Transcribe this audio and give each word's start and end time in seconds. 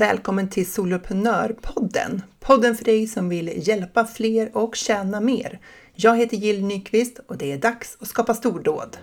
Välkommen 0.00 0.48
till 0.48 0.72
Soloprenörpodden! 0.72 2.22
Podden 2.38 2.76
för 2.76 2.84
dig 2.84 3.06
som 3.06 3.28
vill 3.28 3.68
hjälpa 3.68 4.04
fler 4.04 4.56
och 4.56 4.76
tjäna 4.76 5.20
mer. 5.20 5.60
Jag 5.94 6.16
heter 6.16 6.36
Jill 6.36 6.64
Nyqvist 6.64 7.20
och 7.26 7.36
det 7.36 7.52
är 7.52 7.58
dags 7.58 7.96
att 8.00 8.08
skapa 8.08 8.34
stordåd. 8.34 8.96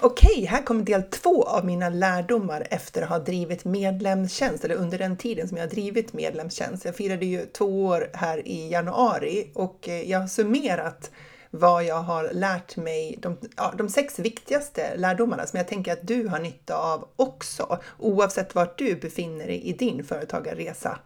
Okej, 0.00 0.44
här 0.44 0.62
kommer 0.62 0.84
del 0.84 1.02
två 1.02 1.42
av 1.42 1.64
mina 1.64 1.88
lärdomar 1.88 2.66
efter 2.70 3.02
att 3.02 3.08
ha 3.08 3.18
drivit 3.18 3.64
medlemstjänst, 3.64 4.64
eller 4.64 4.74
under 4.74 4.98
den 4.98 5.16
tiden 5.16 5.48
som 5.48 5.56
jag 5.56 5.64
har 5.64 5.70
drivit 5.70 6.12
medlemstjänst. 6.12 6.84
Jag 6.84 6.96
firade 6.96 7.26
ju 7.26 7.46
två 7.46 7.84
år 7.84 8.10
här 8.12 8.48
i 8.48 8.68
januari 8.70 9.50
och 9.54 9.88
eh, 9.88 10.10
jag 10.10 10.20
har 10.20 10.26
summerat 10.26 11.10
vad 11.56 11.84
jag 11.84 12.02
har 12.02 12.30
lärt 12.32 12.76
mig, 12.76 13.18
de, 13.18 13.36
ja, 13.56 13.74
de 13.78 13.88
sex 13.88 14.18
viktigaste 14.18 14.96
lärdomarna 14.96 15.46
som 15.46 15.56
jag 15.56 15.68
tänker 15.68 15.92
att 15.92 16.06
du 16.06 16.28
har 16.28 16.38
nytta 16.38 16.76
av 16.76 17.08
också, 17.16 17.78
oavsett 17.98 18.54
vart 18.54 18.78
du 18.78 18.96
befinner 18.96 19.46
dig 19.46 19.62
i 19.62 19.72
din 19.72 20.04
företagarresa. 20.04 20.98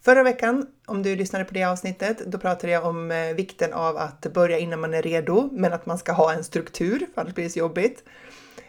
Förra 0.00 0.22
veckan, 0.22 0.66
om 0.86 1.02
du 1.02 1.16
lyssnade 1.16 1.44
på 1.44 1.54
det 1.54 1.64
avsnittet, 1.64 2.18
då 2.26 2.38
pratade 2.38 2.72
jag 2.72 2.84
om 2.84 3.10
eh, 3.10 3.34
vikten 3.34 3.72
av 3.72 3.96
att 3.96 4.20
börja 4.20 4.58
innan 4.58 4.80
man 4.80 4.94
är 4.94 5.02
redo, 5.02 5.48
men 5.52 5.72
att 5.72 5.86
man 5.86 5.98
ska 5.98 6.12
ha 6.12 6.32
en 6.32 6.44
struktur, 6.44 7.06
för 7.14 7.20
annars 7.20 7.34
blir 7.34 7.44
det 7.44 7.50
så 7.50 7.58
jobbigt. 7.58 8.04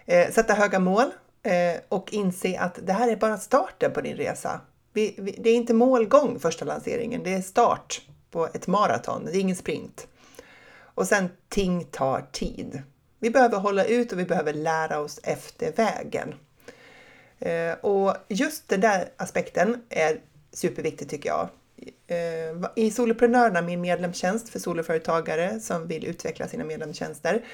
Eh, 0.06 0.30
sätta 0.32 0.54
höga 0.54 0.80
mål 0.80 1.06
eh, 1.44 1.82
och 1.90 2.14
inse 2.14 2.60
att 2.60 2.80
det 2.84 2.94
här 2.94 3.12
är 3.12 3.16
bara 3.16 3.38
starten 3.38 3.92
på 3.92 4.02
din 4.02 4.18
resa. 4.18 4.62
Vi, 4.94 5.16
vi, 5.18 5.32
det 5.40 5.50
är 5.50 5.56
inte 5.56 5.74
målgång 5.74 6.40
första 6.40 6.66
lanseringen, 6.66 7.24
det 7.24 7.34
är 7.34 7.42
start 7.42 8.02
på 8.32 8.48
ett 8.54 8.68
maraton, 8.68 9.26
det 9.26 9.38
är 9.38 9.42
ingen 9.42 9.56
sprint. 9.56 10.08
Och 10.96 11.08
sen 11.08 11.30
ting 11.50 11.84
tar 11.84 12.26
tid. 12.32 12.82
Vi 13.20 13.30
behöver 13.30 13.58
hålla 13.58 13.86
ut 13.86 14.12
och 14.12 14.20
vi 14.20 14.26
behöver 14.26 14.54
lära 14.54 15.00
oss 15.00 15.20
efter 15.24 15.72
vägen. 15.72 16.34
Eh, 17.40 17.74
och 17.74 18.16
just 18.28 18.70
den 18.70 18.82
där 18.82 19.10
aspekten 19.18 19.84
är 19.90 20.20
superviktig 20.52 21.10
tycker 21.10 21.30
jag. 21.30 21.50
Eh, 22.08 22.70
I 22.76 22.92
Soloprenörerna, 22.92 23.62
min 23.62 23.82
medlemstjänst 23.82 24.50
för 24.50 24.60
soloföretagare 24.60 25.60
som 25.60 25.88
vill 25.88 26.06
utveckla 26.06 26.48
sina 26.48 26.64
medlemstjänster, 26.64 27.46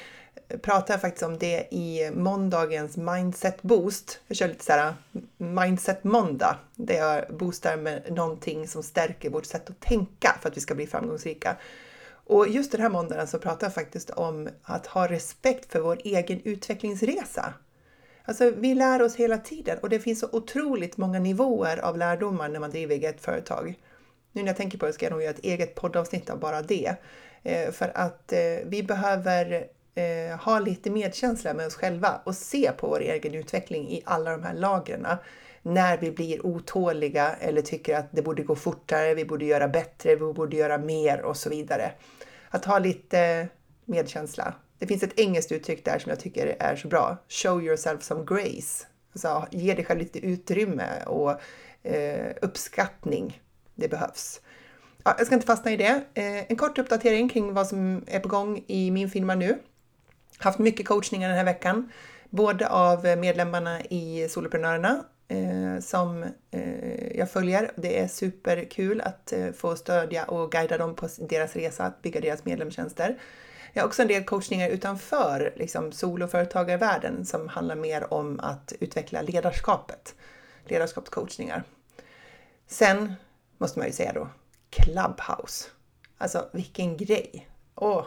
eh, 0.48 0.58
pratar 0.58 0.94
jag 0.94 1.02
faktiskt 1.02 1.24
om 1.24 1.38
det 1.38 1.68
i 1.72 2.12
måndagens 2.14 2.98
Mindset 2.98 3.62
Boost. 3.62 4.20
Jag 4.28 4.38
kör 4.38 4.48
lite 4.48 4.66
så 4.66 4.72
här 4.72 4.94
Mindset 5.38 6.04
Måndag 6.04 6.58
där 6.76 6.96
jag 6.96 7.38
boostar 7.38 7.78
med 7.78 8.12
någonting 8.12 8.68
som 8.68 8.84
stärker 8.84 9.30
vårt 9.30 9.46
sätt 9.46 9.70
att 9.70 9.80
tänka 9.80 10.38
för 10.42 10.50
att 10.50 10.58
vi 10.58 10.62
ska 10.62 10.76
bli 10.76 10.88
framgångsrika. 10.88 11.58
Och 12.30 12.48
just 12.48 12.72
den 12.72 12.82
här 12.82 12.90
måndagen 12.90 13.28
så 13.28 13.40
pratar 13.40 13.68
jag 13.68 13.74
faktiskt 13.74 14.10
om 14.10 14.50
att 14.64 14.88
ha 14.88 15.08
respekt 15.08 15.72
för 15.72 15.80
vår 15.80 16.00
egen 16.04 16.42
utvecklingsresa. 16.44 17.54
Alltså, 18.26 18.52
vi 18.52 18.76
lär 18.76 19.02
oss 19.02 19.16
hela 19.16 19.38
tiden 19.38 19.78
och 19.82 19.90
det 19.90 20.00
finns 20.00 20.20
så 20.20 20.28
otroligt 20.32 20.98
många 20.98 21.20
nivåer 21.20 21.78
av 21.78 21.98
lärdomar 21.98 22.50
när 22.50 22.60
man 22.60 22.70
driver 22.70 22.96
eget 22.96 23.22
företag. 23.22 23.80
Nu 24.32 24.42
när 24.42 24.50
jag 24.50 24.58
tänker 24.58 24.78
på 24.78 24.86
det 24.86 24.94
ska 24.94 25.06
jag 25.06 25.12
nog 25.12 25.22
göra 25.22 25.34
ett 25.34 25.46
eget 25.46 25.76
poddavsnitt 25.76 26.30
av 26.30 26.40
bara 26.40 26.62
det. 26.62 26.96
Eh, 27.44 27.72
för 27.72 27.92
att 27.96 28.34
eh, 28.34 28.40
vi 28.66 28.84
behöver 28.84 29.68
eh, 29.96 30.40
ha 30.40 30.60
lite 30.60 30.90
medkänsla 30.90 31.54
med 31.54 31.68
oss 31.68 31.76
själva 31.76 32.22
och 32.24 32.36
se 32.36 32.72
på 32.78 32.88
vår 32.88 33.02
egen 33.02 33.34
utveckling 33.34 33.90
i 33.90 34.02
alla 34.06 34.32
de 34.32 34.44
här 34.44 34.54
lagren. 34.54 35.08
När 35.62 35.98
vi 35.98 36.12
blir 36.12 36.46
otåliga 36.46 37.36
eller 37.40 37.62
tycker 37.62 37.96
att 37.98 38.08
det 38.12 38.22
borde 38.22 38.44
gå 38.44 38.56
fortare, 38.56 39.14
vi 39.14 39.26
borde 39.26 39.46
göra 39.46 39.68
bättre, 39.68 40.16
vi 40.16 40.34
borde 40.34 40.58
göra 40.58 40.78
mer 40.78 41.22
och 41.22 41.38
så 41.38 41.50
vidare. 41.50 41.92
Att 42.50 42.66
ha 42.66 42.80
lite 42.80 43.50
medkänsla. 43.86 44.54
Det 44.80 44.88
finns 44.88 45.04
ett 45.04 45.20
engelskt 45.20 45.52
uttryck 45.52 45.86
där 45.86 46.00
som 46.00 46.10
jag 46.10 46.20
tycker 46.20 46.56
är 46.60 46.76
så 46.76 46.88
bra. 46.88 47.18
Show 47.30 47.64
yourself 47.64 48.04
some 48.04 48.26
grace. 48.26 48.86
Alltså, 49.14 49.48
ge 49.52 49.74
dig 49.74 49.86
själv 49.86 50.00
lite 50.00 50.20
utrymme 50.20 51.04
och 51.06 51.32
eh, 51.84 52.36
uppskattning. 52.42 53.42
Det 53.76 53.88
behövs. 53.88 54.42
Ja, 55.04 55.16
jag 55.18 55.26
ska 55.26 55.36
inte 55.36 55.48
fastna 55.48 55.72
i 55.72 55.78
det. 55.78 56.04
Eh, 56.14 56.52
en 56.52 56.56
kort 56.56 56.78
uppdatering 56.78 57.30
kring 57.30 57.54
vad 57.54 57.68
som 57.68 58.04
är 58.08 58.20
på 58.20 58.30
gång 58.30 58.64
i 58.68 58.92
min 58.92 59.10
firma 59.10 59.36
nu. 59.36 59.60
Haft 60.38 60.60
mycket 60.60 60.88
coachningar 60.88 61.30
den 61.30 61.38
här 61.38 61.46
veckan, 61.46 61.92
både 62.30 62.70
av 62.70 63.04
medlemmarna 63.04 63.82
i 63.82 64.28
Soloprenörerna 64.30 65.04
eh, 65.30 65.80
som 65.82 66.24
eh, 66.52 67.18
jag 67.18 67.32
följer. 67.32 67.72
Det 67.76 68.00
är 68.00 68.08
superkul 68.08 69.02
att 69.02 69.32
eh, 69.32 69.52
få 69.52 69.76
stödja 69.76 70.26
och 70.26 70.52
guida 70.52 70.78
dem 70.78 70.96
på 70.96 71.08
deras 71.18 71.56
resa 71.56 71.86
att 71.86 72.02
bygga 72.02 72.22
deras 72.22 72.46
medlemstjänster. 72.46 73.18
Jag 73.74 73.84
har 73.84 73.88
också 73.88 74.02
en 74.02 74.08
del 74.08 74.24
coachningar 74.24 74.70
utanför 74.70 75.54
liksom, 75.56 75.92
soloföretagarvärlden 75.92 77.26
som 77.26 77.48
handlar 77.48 77.76
mer 77.76 78.14
om 78.14 78.40
att 78.40 78.74
utveckla 78.80 79.22
ledarskapet. 79.22 80.16
Ledarskapscoachningar. 80.66 81.64
Sen 82.68 83.14
måste 83.58 83.80
man 83.80 83.88
ju 83.88 83.94
säga 83.94 84.14
då 84.14 84.30
Clubhouse. 84.70 85.68
Alltså 86.18 86.50
vilken 86.54 86.98
grej! 86.98 87.50
Och 87.76 88.06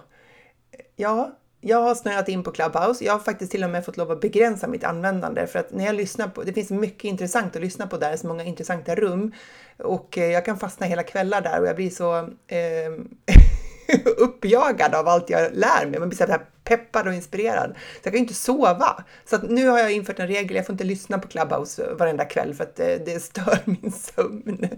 ja, 0.96 1.30
jag 1.64 1.82
har 1.82 1.94
snöat 1.94 2.28
in 2.28 2.42
på 2.42 2.50
Clubhouse. 2.50 3.04
Jag 3.04 3.12
har 3.12 3.20
faktiskt 3.20 3.52
till 3.52 3.64
och 3.64 3.70
med 3.70 3.84
fått 3.84 3.96
lov 3.96 4.10
att 4.10 4.20
begränsa 4.20 4.66
mitt 4.66 4.84
användande 4.84 5.46
för 5.46 5.58
att 5.58 5.72
när 5.72 5.84
jag 5.84 5.94
lyssnar 5.94 6.28
på, 6.28 6.42
det 6.42 6.52
finns 6.52 6.70
mycket 6.70 7.04
intressant 7.04 7.56
att 7.56 7.62
lyssna 7.62 7.86
på 7.86 7.96
där, 7.96 8.16
så 8.16 8.26
många 8.26 8.44
intressanta 8.44 8.94
rum 8.94 9.32
och 9.78 10.18
eh, 10.18 10.30
jag 10.30 10.44
kan 10.44 10.58
fastna 10.58 10.86
hela 10.86 11.02
kvällar 11.02 11.40
där 11.40 11.60
och 11.60 11.66
jag 11.66 11.76
blir 11.76 11.90
så 11.90 12.18
eh, 12.46 12.92
uppjagad 14.16 14.94
av 14.94 15.08
allt 15.08 15.30
jag 15.30 15.52
lär 15.52 15.86
mig. 15.86 16.00
Man 16.00 16.08
blir 16.08 16.16
så 16.16 16.26
här 16.26 16.44
peppad 16.64 17.06
och 17.06 17.14
inspirerad. 17.14 17.70
Så 17.70 18.00
jag 18.02 18.12
kan 18.12 18.12
ju 18.12 18.18
inte 18.18 18.34
sova. 18.34 19.04
Så 19.24 19.38
nu 19.38 19.68
har 19.68 19.78
jag 19.78 19.92
infört 19.92 20.18
en 20.18 20.28
regel, 20.28 20.56
jag 20.56 20.66
får 20.66 20.72
inte 20.72 20.84
lyssna 20.84 21.18
på 21.18 21.28
Clubhouse 21.28 21.94
varenda 21.94 22.24
kväll 22.24 22.54
för 22.54 22.64
att 22.64 22.80
eh, 22.80 22.86
det, 22.86 23.22
stör 23.22 23.58
min 23.64 23.92
sömn. 23.92 24.68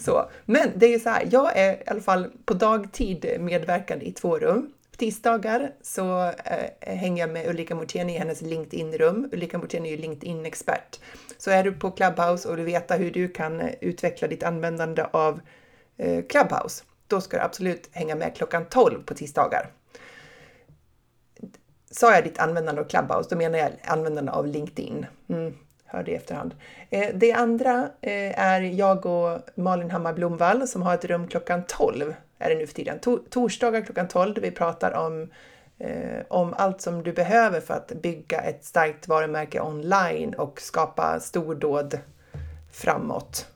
Så. 0.00 0.30
Men 0.44 0.68
det 0.76 0.94
är 0.94 0.98
så 0.98 1.08
här, 1.08 1.28
jag 1.30 1.56
är 1.56 1.72
i 1.72 1.82
alla 1.86 2.00
fall 2.00 2.26
på 2.44 2.54
dagtid 2.54 3.36
medverkande 3.40 4.06
i 4.06 4.12
två 4.12 4.38
rum 4.38 4.72
tisdagar 5.00 5.72
så 5.82 6.22
eh, 6.26 6.70
hänger 6.80 7.22
jag 7.22 7.30
med 7.30 7.48
Ulrika 7.48 7.74
Mortén 7.74 8.10
i 8.10 8.18
hennes 8.18 8.42
LinkedIn-rum. 8.42 9.28
Ulrika 9.32 9.58
Mortén 9.58 9.86
är 9.86 9.90
ju 9.90 9.96
LinkedIn-expert. 9.96 11.00
Så 11.38 11.50
är 11.50 11.64
du 11.64 11.72
på 11.72 11.90
Clubhouse 11.90 12.48
och 12.48 12.58
vill 12.58 12.64
veta 12.64 12.94
hur 12.94 13.10
du 13.10 13.28
kan 13.28 13.60
eh, 13.60 13.70
utveckla 13.80 14.28
ditt 14.28 14.42
användande 14.42 15.06
av 15.10 15.40
eh, 15.96 16.24
Clubhouse, 16.24 16.84
då 17.06 17.20
ska 17.20 17.36
du 17.36 17.42
absolut 17.42 17.88
hänga 17.92 18.14
med 18.14 18.36
klockan 18.36 18.64
12 18.64 19.02
på 19.02 19.14
tisdagar. 19.14 19.70
Sa 21.90 22.14
jag 22.14 22.24
ditt 22.24 22.38
användande 22.38 22.80
av 22.80 22.84
Clubhouse, 22.84 23.28
då 23.30 23.36
menar 23.36 23.58
jag 23.58 23.70
användande 23.84 24.32
av 24.32 24.46
LinkedIn. 24.46 25.06
Mm, 25.28 25.54
hör 25.84 26.02
det 26.02 26.10
i 26.10 26.14
efterhand. 26.14 26.54
Eh, 26.90 27.08
det 27.14 27.32
andra 27.32 27.90
eh, 28.00 28.40
är 28.40 28.60
jag 28.60 29.06
och 29.06 29.38
Malin 29.54 29.90
Hammar 29.90 30.12
Blomvall 30.12 30.68
som 30.68 30.82
har 30.82 30.94
ett 30.94 31.04
rum 31.04 31.28
klockan 31.28 31.62
12 31.68 32.14
är 32.40 32.50
det 32.50 32.56
nu 32.56 32.66
för 32.66 32.74
tiden. 32.74 33.00
torsdagar 33.30 33.82
klockan 33.82 34.08
12 34.08 34.34
där 34.34 34.42
vi 34.42 34.50
pratar 34.50 34.92
om, 34.92 35.28
eh, 35.78 36.22
om 36.28 36.54
allt 36.56 36.80
som 36.80 37.02
du 37.02 37.12
behöver 37.12 37.60
för 37.60 37.74
att 37.74 37.88
bygga 38.02 38.40
ett 38.40 38.64
starkt 38.64 39.08
varumärke 39.08 39.60
online 39.60 40.34
och 40.34 40.60
skapa 40.60 41.20
stordåd 41.20 41.98
framåt. 42.72 43.46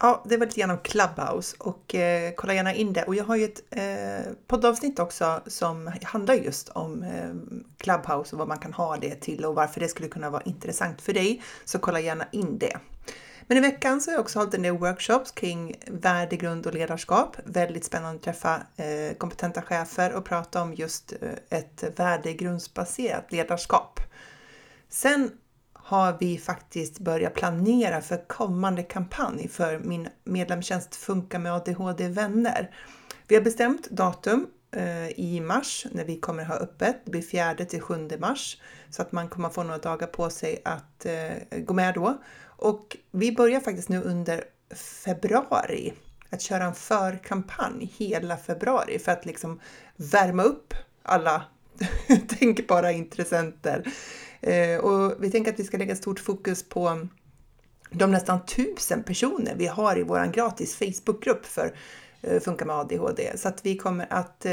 Ja, 0.00 0.24
det 0.28 0.36
var 0.36 0.46
lite 0.46 0.60
grann 0.60 0.70
om 0.70 0.78
Clubhouse 0.78 1.56
och 1.58 1.94
eh, 1.94 2.32
kolla 2.36 2.54
gärna 2.54 2.74
in 2.74 2.92
det. 2.92 3.02
Och 3.02 3.14
jag 3.14 3.24
har 3.24 3.36
ju 3.36 3.44
ett 3.44 3.62
eh, 3.70 4.32
poddavsnitt 4.46 4.98
också 4.98 5.40
som 5.46 5.92
handlar 6.02 6.34
just 6.34 6.68
om 6.68 7.02
eh, 7.02 7.30
Clubhouse 7.78 8.36
och 8.36 8.38
vad 8.38 8.48
man 8.48 8.58
kan 8.58 8.72
ha 8.72 8.96
det 8.96 9.14
till 9.14 9.44
och 9.44 9.54
varför 9.54 9.80
det 9.80 9.88
skulle 9.88 10.08
kunna 10.08 10.30
vara 10.30 10.42
intressant 10.42 11.02
för 11.02 11.12
dig. 11.12 11.42
Så 11.64 11.78
kolla 11.78 12.00
gärna 12.00 12.24
in 12.32 12.58
det. 12.58 12.76
Men 13.48 13.58
i 13.58 13.60
veckan 13.60 14.00
så 14.00 14.10
har 14.10 14.14
jag 14.14 14.20
också 14.20 14.38
hållit 14.38 14.54
en 14.54 14.62
del 14.62 14.78
workshops 14.78 15.30
kring 15.30 15.74
värdegrund 15.86 16.66
och 16.66 16.74
ledarskap. 16.74 17.36
Väldigt 17.44 17.84
spännande 17.84 18.16
att 18.16 18.22
träffa 18.22 18.62
eh, 18.76 19.16
kompetenta 19.18 19.62
chefer 19.62 20.12
och 20.12 20.24
prata 20.24 20.62
om 20.62 20.74
just 20.74 21.12
eh, 21.12 21.58
ett 21.58 21.84
värdegrundsbaserat 21.96 23.32
ledarskap. 23.32 24.00
Sen 24.88 25.30
har 25.72 26.16
vi 26.20 26.38
faktiskt 26.38 26.98
börjat 26.98 27.34
planera 27.34 28.00
för 28.00 28.28
kommande 28.28 28.82
kampanj 28.82 29.48
för 29.48 29.78
min 29.78 30.08
medlemstjänst 30.24 30.96
Funka 30.96 31.38
med 31.38 31.52
ADHD 31.52 32.08
vänner. 32.08 32.70
Vi 33.28 33.34
har 33.34 33.42
bestämt 33.42 33.90
datum 33.90 34.46
eh, 34.70 35.08
i 35.08 35.40
mars 35.40 35.86
när 35.92 36.04
vi 36.04 36.20
kommer 36.20 36.44
ha 36.44 36.54
öppet. 36.54 36.96
Det 37.04 37.10
blir 37.10 37.22
4 37.22 37.54
till 37.54 37.80
7 37.80 38.08
mars 38.18 38.60
så 38.90 39.02
att 39.02 39.12
man 39.12 39.28
kommer 39.28 39.48
få 39.48 39.62
några 39.62 39.78
dagar 39.78 40.06
på 40.06 40.30
sig 40.30 40.62
att 40.64 41.06
gå 41.50 41.74
med 41.74 41.94
då. 41.94 42.18
Och 42.56 42.96
vi 43.10 43.32
börjar 43.32 43.60
faktiskt 43.60 43.88
nu 43.88 44.02
under 44.02 44.44
februari 45.04 45.92
att 46.30 46.42
köra 46.42 46.64
en 46.64 46.74
förkampanj 46.74 47.92
hela 47.96 48.36
februari 48.36 48.98
för 48.98 49.12
att 49.12 49.26
liksom 49.26 49.60
värma 49.96 50.42
upp 50.42 50.74
alla 51.02 51.44
tänkbara 52.38 52.92
intressenter. 52.92 53.92
Eh, 54.40 54.78
och 54.78 55.16
vi 55.20 55.30
tänker 55.30 55.52
att 55.52 55.60
vi 55.60 55.64
ska 55.64 55.76
lägga 55.76 55.96
stort 55.96 56.20
fokus 56.20 56.68
på 56.68 57.08
de 57.90 58.10
nästan 58.10 58.46
tusen 58.46 59.02
personer 59.02 59.54
vi 59.56 59.66
har 59.66 59.98
i 59.98 60.02
vår 60.02 60.32
gratis 60.32 60.76
Facebookgrupp 60.76 61.46
för 61.46 61.74
eh, 62.22 62.40
Funka 62.40 62.64
med 62.64 62.76
ADHD. 62.76 63.32
Så 63.36 63.48
att 63.48 63.66
vi 63.66 63.76
kommer 63.76 64.06
att 64.10 64.46
eh, 64.46 64.52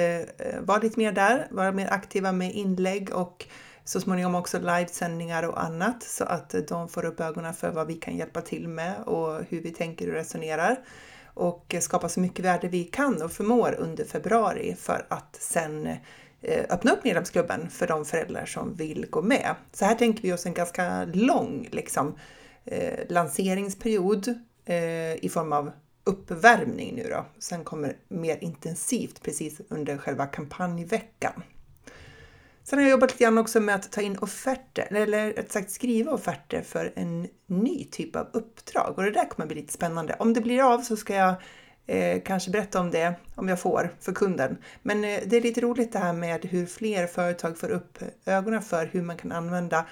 vara 0.62 0.78
lite 0.78 1.00
mer 1.00 1.12
där, 1.12 1.48
vara 1.52 1.72
mer 1.72 1.88
aktiva 1.94 2.32
med 2.32 2.54
inlägg 2.56 3.14
och 3.14 3.46
så 3.85 4.00
småningom 4.00 4.35
också 4.35 4.59
livesändningar 4.59 5.44
och 5.44 5.63
annat 5.63 6.03
så 6.03 6.24
att 6.24 6.56
de 6.68 6.89
får 6.89 7.06
upp 7.06 7.19
ögonen 7.19 7.53
för 7.53 7.71
vad 7.71 7.88
vi 7.88 7.95
kan 7.95 8.18
hjälpa 8.18 8.41
till 8.41 8.68
med 8.68 9.03
och 9.03 9.44
hur 9.50 9.62
vi 9.62 9.71
tänker 9.71 10.07
och 10.07 10.13
resonerar 10.13 10.80
och 11.33 11.75
skapa 11.80 12.09
så 12.09 12.19
mycket 12.19 12.45
värde 12.45 12.68
vi 12.68 12.83
kan 12.83 13.21
och 13.21 13.31
förmår 13.31 13.75
under 13.80 14.06
februari 14.06 14.75
för 14.75 15.06
att 15.09 15.35
sen 15.39 15.88
eh, 16.41 16.65
öppna 16.69 16.91
upp 16.91 17.03
medlemsklubben 17.03 17.69
för 17.69 17.88
de 17.88 18.06
föräldrar 18.06 18.45
som 18.45 18.74
vill 18.74 19.06
gå 19.09 19.21
med. 19.21 19.56
Så 19.71 19.85
här 19.85 19.95
tänker 19.95 20.24
vi 20.24 20.33
oss 20.33 20.45
en 20.45 20.53
ganska 20.53 21.06
lång 21.06 21.68
liksom, 21.71 22.15
eh, 22.65 23.00
lanseringsperiod 23.09 24.27
eh, 24.65 25.25
i 25.25 25.30
form 25.33 25.53
av 25.53 25.71
uppvärmning 26.03 26.95
nu 26.95 27.07
då. 27.09 27.25
Sen 27.39 27.63
kommer 27.63 27.95
mer 28.07 28.38
intensivt 28.44 29.21
precis 29.21 29.62
under 29.69 29.97
själva 29.97 30.25
kampanjveckan. 30.25 31.44
Sen 32.74 32.80
har 32.80 32.84
jag 32.84 32.92
jobbat 32.92 33.12
lite 33.12 33.24
grann 33.24 33.38
också 33.38 33.60
med 33.60 33.75
att 33.75 33.92
ta 33.92 34.02
in 34.02 34.18
offerter, 34.18 34.88
eller 34.92 35.34
rätt 35.34 35.52
sagt 35.52 35.72
skriva 35.72 36.12
offerter 36.12 36.62
för 36.62 36.94
en 36.96 37.28
ny 37.48 37.86
typ 37.92 38.16
av 38.16 38.28
uppdrag 38.34 38.94
och 38.98 39.04
det 39.04 39.12
där 39.12 39.30
kommer 39.30 39.48
bli 39.48 39.56
lite 39.56 39.74
spännande. 39.74 40.16
Om 40.20 40.34
det 40.34 40.42
blir 40.42 40.74
av 40.74 40.80
så 40.80 40.98
ska 40.98 41.16
jag 41.16 41.36
eh, 41.88 42.22
kanske 42.25 42.52
berätta 42.52 42.80
om 42.80 42.92
det, 42.92 43.14
om 43.36 43.48
jag 43.50 43.60
får, 43.60 43.96
för 44.00 44.14
kunden. 44.14 44.58
Men 44.81 45.04
eh, 45.04 45.20
det 45.25 45.38
är 45.38 45.42
lite 45.42 45.62
roligt 45.62 45.94
det 45.94 46.00
här 46.00 46.14
med 46.14 46.46
hur 46.46 46.66
fler 46.66 47.08
företag 47.08 47.58
får 47.58 47.72
upp 47.72 47.98
ögonen 48.25 48.62
för 48.62 48.86
hur 48.86 49.02
man 49.02 49.18
kan 49.18 49.31
använda 49.31 49.86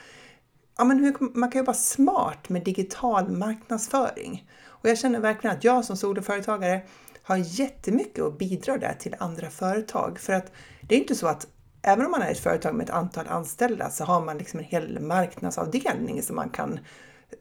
Ja, 0.78 0.84
men 0.84 1.00
hur 1.00 1.38
man 1.40 1.52
kan 1.52 1.60
jobba 1.60 1.74
smart 1.74 2.50
med 2.50 2.64
digital 2.64 3.32
marknadsföring. 3.32 4.50
Och 4.64 4.90
jag 4.90 4.98
känner 4.98 5.20
verkligen 5.20 5.58
att 5.58 5.64
jag 5.64 5.86
som 5.86 5.98
soloföretagare 5.98 6.82
har 7.24 7.38
jättemycket 7.38 8.24
att 8.24 8.38
bidra 8.38 8.78
där 8.78 8.94
till 9.00 9.16
andra 9.20 9.50
företag. 9.50 10.20
För 10.20 10.34
att 10.34 10.52
det 10.82 10.96
är 10.96 11.00
inte 11.00 11.16
så 11.16 11.28
att 11.28 11.48
även 11.82 12.06
om 12.06 12.12
man 12.12 12.22
är 12.22 12.32
ett 12.32 12.40
företag 12.40 12.76
med 12.76 12.84
ett 12.84 12.96
antal 12.96 13.28
anställda 13.28 13.90
så 13.90 14.04
har 14.04 14.22
man 14.22 14.38
liksom 14.38 14.60
en 14.60 14.66
hel 14.66 15.00
marknadsavdelning 15.00 16.24
som 16.24 16.36
man 16.36 16.50
kan 16.50 16.80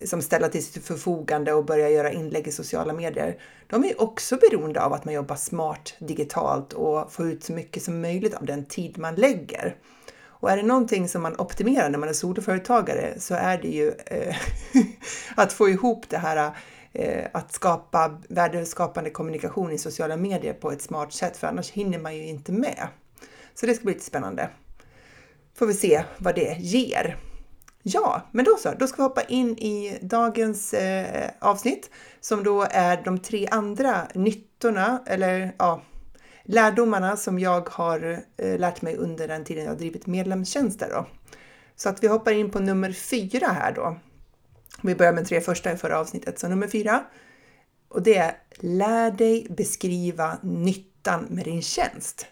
som 0.05 0.23
ställa 0.23 0.49
till 0.49 0.65
sitt 0.65 0.85
förfogande 0.85 1.53
och 1.53 1.65
börja 1.65 1.91
göra 1.91 2.13
inlägg 2.13 2.49
i 2.49 2.53
sociala 2.53 2.93
medier. 2.93 3.39
De 3.67 3.85
är 3.85 4.03
också 4.03 4.37
beroende 4.37 4.83
av 4.83 4.93
att 4.93 5.05
man 5.05 5.15
jobbar 5.15 5.37
smart 5.37 5.95
digitalt 5.99 6.73
och 6.73 7.13
får 7.13 7.27
ut 7.27 7.45
så 7.45 7.53
mycket 7.53 7.83
som 7.83 8.01
möjligt 8.01 8.35
av 8.35 8.45
den 8.45 8.65
tid 8.65 8.99
man 8.99 9.15
lägger. 9.15 9.77
Och 10.41 10.51
är 10.51 10.57
det 10.57 10.63
någonting 10.63 11.09
som 11.09 11.23
man 11.23 11.41
optimerar 11.41 11.91
när 11.91 11.99
man 11.99 12.09
är 12.09 12.13
soloföretagare 12.13 13.21
så 13.21 13.35
är 13.35 13.59
det 13.59 13.69
ju 13.69 13.93
eh, 14.07 14.37
att 15.35 15.53
få 15.53 15.69
ihop 15.69 16.09
det 16.09 16.19
här 16.19 16.51
eh, 16.93 17.25
att 17.33 17.53
skapa 17.53 18.21
värdeskapande 18.29 19.11
kommunikation 19.11 19.73
i 19.73 19.79
sociala 19.79 20.17
medier 20.17 20.53
på 20.53 20.71
ett 20.71 20.83
smart 20.83 21.13
sätt, 21.13 21.37
för 21.37 21.47
annars 21.47 21.71
hinner 21.71 21.99
man 21.99 22.17
ju 22.17 22.27
inte 22.27 22.53
med. 22.53 22.89
Så 23.61 23.67
det 23.67 23.75
ska 23.75 23.85
bli 23.85 23.95
lite 23.95 24.07
spännande. 24.07 24.49
Får 25.55 25.67
vi 25.67 25.75
se 25.75 26.05
vad 26.19 26.35
det 26.35 26.57
ger. 26.61 27.17
Ja, 27.83 28.23
men 28.33 28.45
då 28.45 28.57
så, 28.57 28.75
då 28.79 28.87
ska 28.87 28.97
vi 28.97 29.03
hoppa 29.03 29.23
in 29.23 29.59
i 29.59 29.99
dagens 30.03 30.75
eh, 30.75 31.31
avsnitt 31.39 31.91
som 32.21 32.45
då 32.45 32.67
är 32.71 33.03
de 33.05 33.19
tre 33.19 33.49
andra 33.51 34.09
nyttorna 34.15 35.03
eller 35.07 35.55
ja, 35.59 35.83
lärdomarna 36.45 37.17
som 37.17 37.39
jag 37.39 37.69
har 37.69 38.25
eh, 38.37 38.59
lärt 38.59 38.83
mig 38.83 38.97
under 38.97 39.29
den 39.29 39.45
tiden 39.45 39.65
jag 39.65 39.71
har 39.71 39.79
drivit 39.79 40.07
medlemstjänster. 40.07 40.89
Då. 40.91 41.07
Så 41.77 41.89
att 41.89 42.03
vi 42.03 42.09
hoppar 42.09 42.33
in 42.33 42.51
på 42.51 42.59
nummer 42.59 42.93
fyra 42.93 43.47
här 43.47 43.73
då. 43.73 43.97
Vi 44.83 44.95
börjar 44.95 45.13
med 45.13 45.27
tre 45.27 45.41
första 45.41 45.73
i 45.73 45.77
förra 45.77 45.99
avsnittet, 45.99 46.39
så 46.39 46.49
nummer 46.49 46.69
fyra. 46.69 47.05
Och 47.89 48.03
det 48.03 48.17
är 48.17 48.37
lär 48.59 49.11
dig 49.11 49.47
beskriva 49.51 50.39
nyttan 50.43 51.27
med 51.31 51.45
din 51.45 51.63
tjänst. 51.63 52.27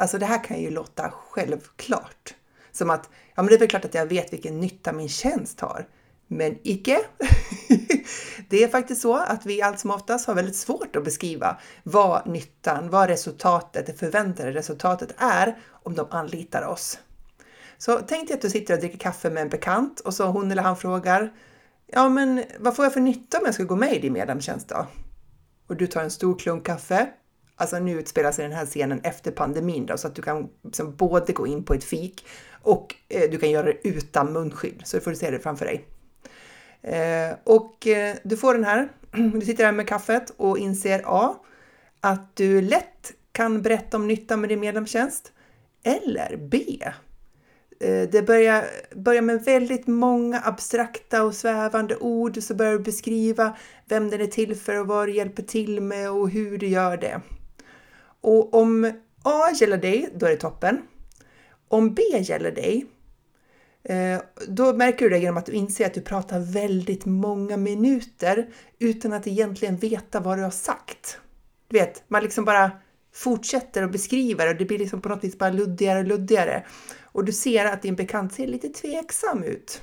Alltså 0.00 0.18
det 0.18 0.26
här 0.26 0.44
kan 0.44 0.60
ju 0.60 0.70
låta 0.70 1.10
självklart. 1.10 2.34
Som 2.72 2.90
att, 2.90 3.10
ja 3.34 3.42
men 3.42 3.46
det 3.46 3.54
är 3.54 3.58
väl 3.58 3.68
klart 3.68 3.84
att 3.84 3.94
jag 3.94 4.06
vet 4.06 4.32
vilken 4.32 4.60
nytta 4.60 4.92
min 4.92 5.08
tjänst 5.08 5.60
har. 5.60 5.88
Men 6.26 6.58
icke! 6.62 7.00
det 8.48 8.64
är 8.64 8.68
faktiskt 8.68 9.02
så 9.02 9.16
att 9.16 9.46
vi 9.46 9.62
allt 9.62 9.80
som 9.80 9.90
oftast 9.90 10.26
har 10.26 10.34
väldigt 10.34 10.56
svårt 10.56 10.96
att 10.96 11.04
beskriva 11.04 11.60
vad 11.82 12.26
nyttan, 12.26 12.90
vad 12.90 13.08
resultatet, 13.08 13.86
det 13.86 13.92
förväntade 13.92 14.52
resultatet 14.52 15.14
är 15.16 15.58
om 15.82 15.94
de 15.94 16.06
anlitar 16.10 16.62
oss. 16.62 16.98
Så 17.78 18.00
tänk 18.08 18.28
dig 18.28 18.34
att 18.34 18.42
du 18.42 18.50
sitter 18.50 18.74
och 18.74 18.80
dricker 18.80 18.98
kaffe 18.98 19.30
med 19.30 19.42
en 19.42 19.48
bekant 19.48 20.00
och 20.00 20.14
så 20.14 20.26
hon 20.26 20.50
eller 20.50 20.62
han 20.62 20.76
frågar 20.76 21.32
Ja, 21.86 22.08
men 22.08 22.44
vad 22.58 22.76
får 22.76 22.84
jag 22.84 22.92
för 22.92 23.00
nytta 23.00 23.38
om 23.38 23.44
jag 23.44 23.54
ska 23.54 23.64
gå 23.64 23.76
med 23.76 23.94
i 23.94 23.98
din 23.98 24.12
medlemstjänst 24.12 24.68
då? 24.68 24.86
Och 25.66 25.76
du 25.76 25.86
tar 25.86 26.02
en 26.02 26.10
stor 26.10 26.38
klunk 26.38 26.66
kaffe 26.66 27.08
Alltså 27.60 27.78
nu 27.78 27.98
utspelar 27.98 28.32
sig 28.32 28.42
den 28.42 28.56
här 28.56 28.66
scenen 28.66 29.00
efter 29.02 29.30
pandemin 29.30 29.86
då, 29.86 29.96
så 29.96 30.06
att 30.06 30.14
du 30.14 30.22
kan 30.22 30.48
liksom 30.64 30.96
både 30.96 31.32
gå 31.32 31.46
in 31.46 31.64
på 31.64 31.74
ett 31.74 31.84
fik 31.84 32.26
och 32.62 32.94
eh, 33.08 33.30
du 33.30 33.38
kan 33.38 33.50
göra 33.50 33.66
det 33.66 33.88
utan 33.88 34.32
munskydd. 34.32 34.82
Så 34.84 34.96
du 34.96 35.00
får 35.00 35.14
se 35.14 35.30
det 35.30 35.38
framför 35.38 35.64
dig. 35.64 35.84
Eh, 36.82 37.36
och 37.44 37.86
eh, 37.86 38.16
du 38.22 38.36
får 38.36 38.54
den 38.54 38.64
här. 38.64 38.88
Du 39.34 39.40
sitter 39.40 39.64
här 39.64 39.72
med 39.72 39.88
kaffet 39.88 40.32
och 40.36 40.58
inser 40.58 41.02
A. 41.06 41.34
Att 42.00 42.36
du 42.36 42.60
lätt 42.60 43.12
kan 43.32 43.62
berätta 43.62 43.96
om 43.96 44.08
nyttan 44.08 44.40
med 44.40 44.50
din 44.50 44.60
medlemstjänst. 44.60 45.32
Eller 45.82 46.36
B. 46.36 46.78
Eh, 47.80 48.08
det 48.08 48.26
börjar, 48.26 48.64
börjar 48.94 49.22
med 49.22 49.44
väldigt 49.44 49.86
många 49.86 50.40
abstrakta 50.44 51.22
och 51.22 51.34
svävande 51.34 51.96
ord 51.96 52.42
så 52.42 52.54
börjar 52.54 52.72
du 52.72 52.78
beskriva 52.78 53.56
vem 53.88 54.10
den 54.10 54.20
är 54.20 54.26
till 54.26 54.56
för 54.56 54.80
och 54.80 54.86
vad 54.86 55.08
du 55.08 55.14
hjälper 55.14 55.42
till 55.42 55.80
med 55.80 56.10
och 56.10 56.30
hur 56.30 56.58
du 56.58 56.66
gör 56.66 56.96
det. 56.96 57.20
Och 58.20 58.54
om 58.54 58.92
A 59.22 59.50
gäller 59.60 59.78
dig, 59.78 60.08
då 60.14 60.26
är 60.26 60.30
det 60.30 60.36
toppen. 60.36 60.82
Om 61.68 61.94
B 61.94 62.02
gäller 62.20 62.52
dig, 62.52 62.86
eh, 63.82 64.20
då 64.48 64.72
märker 64.72 65.04
du 65.04 65.10
det 65.10 65.18
genom 65.18 65.36
att 65.36 65.46
du 65.46 65.52
inser 65.52 65.86
att 65.86 65.94
du 65.94 66.00
pratar 66.00 66.40
väldigt 66.40 67.04
många 67.04 67.56
minuter 67.56 68.48
utan 68.78 69.12
att 69.12 69.26
egentligen 69.26 69.76
veta 69.76 70.20
vad 70.20 70.38
du 70.38 70.42
har 70.42 70.50
sagt. 70.50 71.18
Du 71.68 71.78
vet, 71.78 72.02
man 72.08 72.22
liksom 72.22 72.44
bara 72.44 72.70
fortsätter 73.14 73.82
att 73.82 73.92
beskriva 73.92 74.44
det 74.44 74.50
och 74.50 74.56
det 74.56 74.64
blir 74.64 74.78
liksom 74.78 75.00
på 75.00 75.08
något 75.08 75.24
vis 75.24 75.38
bara 75.38 75.50
luddigare 75.50 75.98
och 75.98 76.06
luddigare. 76.06 76.66
Och 77.02 77.24
du 77.24 77.32
ser 77.32 77.64
att 77.64 77.82
din 77.82 77.96
bekant 77.96 78.32
ser 78.34 78.46
lite 78.46 78.68
tveksam 78.68 79.44
ut. 79.44 79.82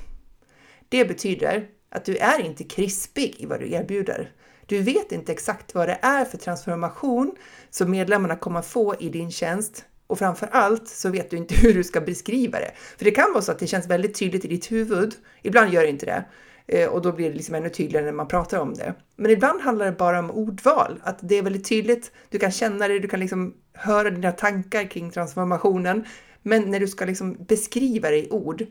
Det 0.90 1.06
betyder 1.06 1.68
att 1.90 2.06
du 2.06 2.18
är 2.18 2.40
inte 2.40 2.64
krispig 2.64 3.36
i 3.40 3.46
vad 3.46 3.60
du 3.60 3.72
erbjuder. 3.72 4.32
Du 4.68 4.82
vet 4.82 5.12
inte 5.12 5.32
exakt 5.32 5.76
vad 5.76 5.88
det 5.88 6.00
är 6.02 6.26
för 6.26 6.38
transformation 6.38 7.36
som 7.70 7.92
medlemmarna 7.92 8.36
kommer 8.36 8.62
få 8.62 8.96
i 9.00 9.10
din 9.10 9.32
tjänst 9.32 9.86
och 10.08 10.20
framför 10.20 10.48
allt 10.52 10.88
så 10.88 11.10
vet 11.10 11.30
du 11.30 11.38
inte 11.38 11.56
hur 11.62 11.74
du 11.74 11.84
ska 11.84 12.02
beskriva 12.02 12.60
det. 12.60 12.72
För 12.98 13.06
det 13.06 13.12
kan 13.12 13.34
vara 13.34 13.42
så 13.42 13.52
att 13.52 13.60
det 13.60 13.68
känns 13.68 13.88
väldigt 13.88 14.20
tydligt 14.20 14.46
i 14.46 14.48
ditt 14.48 14.72
huvud. 14.72 15.16
Ibland 15.42 15.74
gör 15.74 15.82
det 15.82 15.90
inte 15.90 16.06
det 16.06 16.26
eh, 16.68 16.90
och 16.90 17.02
då 17.02 17.12
blir 17.12 17.30
det 17.30 17.36
liksom 17.36 17.56
ännu 17.56 17.70
tydligare 17.70 18.06
när 18.06 18.12
man 18.12 18.28
pratar 18.28 18.60
om 18.60 18.74
det. 18.74 18.94
Men 19.16 19.32
ibland 19.32 19.62
handlar 19.62 19.86
det 19.86 19.92
bara 19.92 20.20
om 20.20 20.32
ordval, 20.32 21.02
att 21.04 21.18
det 21.22 21.36
är 21.36 21.42
väldigt 21.42 21.70
tydligt. 21.70 22.12
Du 22.30 22.40
kan 22.40 22.52
känna 22.52 22.88
det, 22.88 23.00
du 23.00 23.08
kan 23.08 23.20
liksom 23.20 23.54
höra 23.74 24.10
dina 24.10 24.32
tankar 24.32 24.84
kring 24.84 25.12
transformationen. 25.12 26.06
Men 26.42 26.72
när 26.72 26.80
du 26.80 26.88
ska 26.88 27.06
liksom 27.06 27.38
beskriva 27.48 28.10
det 28.10 28.18
i 28.18 28.30
ord, 28.30 28.66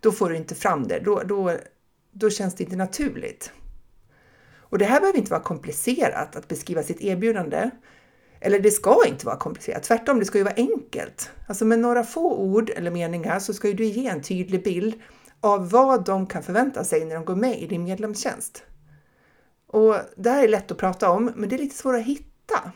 då 0.00 0.12
får 0.12 0.30
du 0.30 0.36
inte 0.36 0.54
fram 0.54 0.88
det. 0.88 1.00
Då, 1.00 1.22
då, 1.22 1.56
då 2.12 2.30
känns 2.30 2.54
det 2.54 2.64
inte 2.64 2.76
naturligt. 2.76 3.52
Och 4.70 4.78
det 4.78 4.84
här 4.84 5.00
behöver 5.00 5.18
inte 5.18 5.30
vara 5.30 5.42
komplicerat 5.42 6.36
att 6.36 6.48
beskriva 6.48 6.82
sitt 6.82 7.00
erbjudande. 7.00 7.70
Eller 8.40 8.60
det 8.60 8.70
ska 8.70 9.06
inte 9.06 9.26
vara 9.26 9.36
komplicerat, 9.36 9.82
tvärtom, 9.82 10.18
det 10.18 10.24
ska 10.24 10.38
ju 10.38 10.44
vara 10.44 10.54
enkelt. 10.54 11.30
Alltså 11.48 11.64
med 11.64 11.78
några 11.78 12.04
få 12.04 12.36
ord 12.36 12.70
eller 12.70 12.90
meningar 12.90 13.38
så 13.38 13.54
ska 13.54 13.68
ju 13.68 13.74
du 13.74 13.84
ge 13.84 14.06
en 14.06 14.22
tydlig 14.22 14.64
bild 14.64 14.94
av 15.40 15.70
vad 15.70 16.04
de 16.04 16.26
kan 16.26 16.42
förvänta 16.42 16.84
sig 16.84 17.04
när 17.04 17.14
de 17.14 17.24
går 17.24 17.36
med 17.36 17.62
i 17.62 17.66
din 17.66 17.84
medlemstjänst. 17.84 18.62
Och 19.66 19.96
det 20.16 20.30
här 20.30 20.44
är 20.44 20.48
lätt 20.48 20.70
att 20.70 20.78
prata 20.78 21.10
om, 21.10 21.32
men 21.36 21.48
det 21.48 21.56
är 21.56 21.58
lite 21.58 21.76
svårt 21.76 21.94
att 21.94 22.04
hitta. 22.04 22.72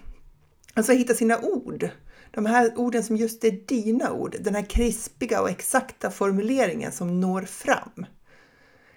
Alltså 0.74 0.92
hitta 0.92 1.14
sina 1.14 1.38
ord. 1.38 1.88
De 2.30 2.46
här 2.46 2.72
orden 2.76 3.02
som 3.02 3.16
just 3.16 3.44
är 3.44 3.50
dina 3.50 4.12
ord, 4.12 4.36
den 4.40 4.54
här 4.54 4.62
krispiga 4.62 5.42
och 5.42 5.50
exakta 5.50 6.10
formuleringen 6.10 6.92
som 6.92 7.20
når 7.20 7.42
fram. 7.42 8.06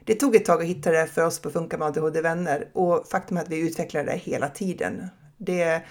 Det 0.08 0.16
tog 0.16 0.36
ett 0.36 0.46
tag 0.46 0.62
att 0.62 0.68
hitta 0.68 0.92
det 0.92 1.08
för 1.08 1.26
oss 1.26 1.40
på 1.40 1.50
Funka 1.50 1.78
med 1.78 1.88
ADHD-vänner 1.88 2.68
och 2.74 3.08
faktum 3.08 3.38
är 3.38 3.42
att 3.42 3.50
vi 3.50 3.68
utvecklar 3.68 4.04
det 4.04 4.16
hela 4.16 4.50
tiden. 4.50 5.08
Det, 5.38 5.82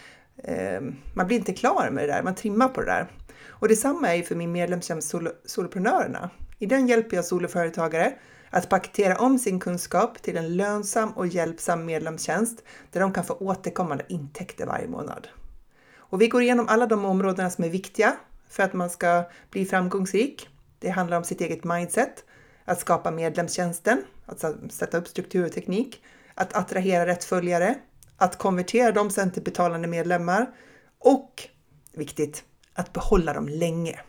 eh, 0.44 0.80
man 1.14 1.26
blir 1.26 1.36
inte 1.36 1.52
klar 1.52 1.90
med 1.90 2.08
det 2.08 2.12
där, 2.12 2.22
man 2.22 2.34
trimmar 2.34 2.68
på 2.68 2.80
det 2.80 2.86
där. 2.86 3.10
Och 3.48 3.68
detsamma 3.68 4.08
är 4.08 4.14
ju 4.14 4.22
för 4.22 4.34
min 4.34 4.52
medlemstjänst 4.52 5.08
sol 5.08 5.28
Soloprenörerna. 5.44 6.30
I 6.58 6.66
den 6.66 6.86
hjälper 6.86 7.16
jag 7.16 7.24
soloföretagare 7.24 8.12
att 8.50 8.68
paketera 8.68 9.18
om 9.18 9.38
sin 9.38 9.60
kunskap 9.60 10.22
till 10.22 10.36
en 10.36 10.56
lönsam 10.56 11.10
och 11.10 11.26
hjälpsam 11.26 11.84
medlemstjänst 11.84 12.62
där 12.92 13.00
de 13.00 13.12
kan 13.12 13.24
få 13.24 13.34
återkommande 13.34 14.04
intäkter 14.08 14.66
varje 14.66 14.88
månad. 14.88 15.28
Och 15.96 16.20
vi 16.20 16.28
går 16.28 16.42
igenom 16.42 16.68
alla 16.68 16.86
de 16.86 17.04
områdena 17.04 17.50
som 17.50 17.64
är 17.64 17.68
viktiga 17.68 18.16
för 18.48 18.62
att 18.62 18.72
man 18.72 18.90
ska 18.90 19.24
bli 19.50 19.64
framgångsrik. 19.64 20.48
Det 20.78 20.90
handlar 20.90 21.16
om 21.16 21.24
sitt 21.24 21.40
eget 21.40 21.64
mindset, 21.64 22.24
att 22.66 22.80
skapa 22.80 23.10
medlemstjänsten, 23.10 24.02
att 24.26 24.44
sätta 24.72 24.98
upp 24.98 25.08
struktur 25.08 25.46
och 25.46 25.52
teknik, 25.52 26.02
att 26.34 26.56
attrahera 26.56 27.06
rätt 27.06 27.24
följare, 27.24 27.74
att 28.16 28.38
konvertera 28.38 28.92
dem 28.92 29.10
sen 29.10 29.30
till 29.30 29.42
betalande 29.42 29.88
medlemmar, 29.88 30.46
Och 30.98 31.48
viktigt, 31.92 32.44
att 32.74 32.92
behålla 32.92 33.32
dem 33.32 33.48
länge. 33.48 34.00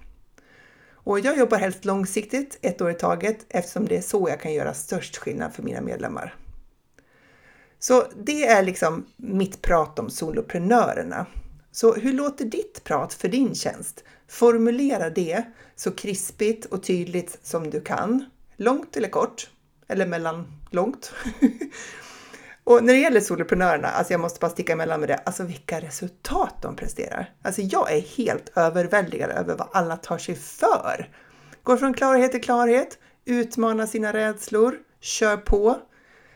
Och 0.90 1.20
jag 1.20 1.38
jobbar 1.38 1.58
helst 1.58 1.86
långsiktigt, 1.86 2.60
ett 2.62 2.82
år 2.82 2.92
i 2.92 2.94
taget, 2.94 3.46
eftersom 3.50 3.86
det 3.86 3.98
är 3.98 4.02
så 4.02 4.30
jag 4.30 4.42
kan 4.42 4.54
göra 4.54 4.74
störst 4.74 5.18
skillnad 5.18 5.54
för 5.54 5.64
mina 5.64 5.82
medlemmar. 5.82 6.36
Så 7.80 8.04
det 8.24 8.48
är 8.48 8.64
liksom 8.64 9.06
mitt 9.18 9.62
prat 9.62 10.00
om 10.00 10.10
soloprenörerna. 10.10 11.26
Så 11.72 11.94
hur 11.94 12.14
låter 12.14 12.46
ditt 12.46 12.84
prat 12.84 13.14
för 13.14 13.28
din 13.28 13.56
tjänst? 13.56 14.04
Formulera 14.28 15.10
det 15.10 15.44
så 15.76 15.92
krispigt 15.92 16.66
och 16.66 16.84
tydligt 16.84 17.40
som 17.44 17.70
du 17.70 17.82
kan. 17.82 18.26
Långt 18.58 18.98
eller 18.98 19.10
kort, 19.10 19.50
eller 19.88 20.06
mellanlångt. 20.06 21.14
och 22.64 22.84
när 22.84 22.94
det 22.94 23.00
gäller 23.00 23.20
soloprenörerna, 23.20 23.88
alltså 23.88 24.14
jag 24.14 24.20
måste 24.20 24.40
bara 24.40 24.52
sticka 24.52 24.74
emellan 24.74 25.00
med 25.00 25.10
det, 25.10 25.18
alltså 25.18 25.44
vilka 25.44 25.80
resultat 25.80 26.56
de 26.62 26.76
presterar. 26.76 27.34
Alltså 27.42 27.62
jag 27.62 27.94
är 27.94 28.02
helt 28.02 28.58
överväldigad 28.58 29.32
över 29.32 29.56
vad 29.56 29.68
alla 29.74 29.98
tar 29.98 30.18
sig 30.18 30.36
för. 30.36 31.10
Går 31.64 31.78
från 31.78 31.94
klarhet 31.94 32.32
till 32.32 32.44
klarhet, 32.44 33.00
utmanar 33.26 33.86
sina 33.86 34.14
rädslor, 34.14 34.76
kör 35.00 35.38
på. 35.38 35.80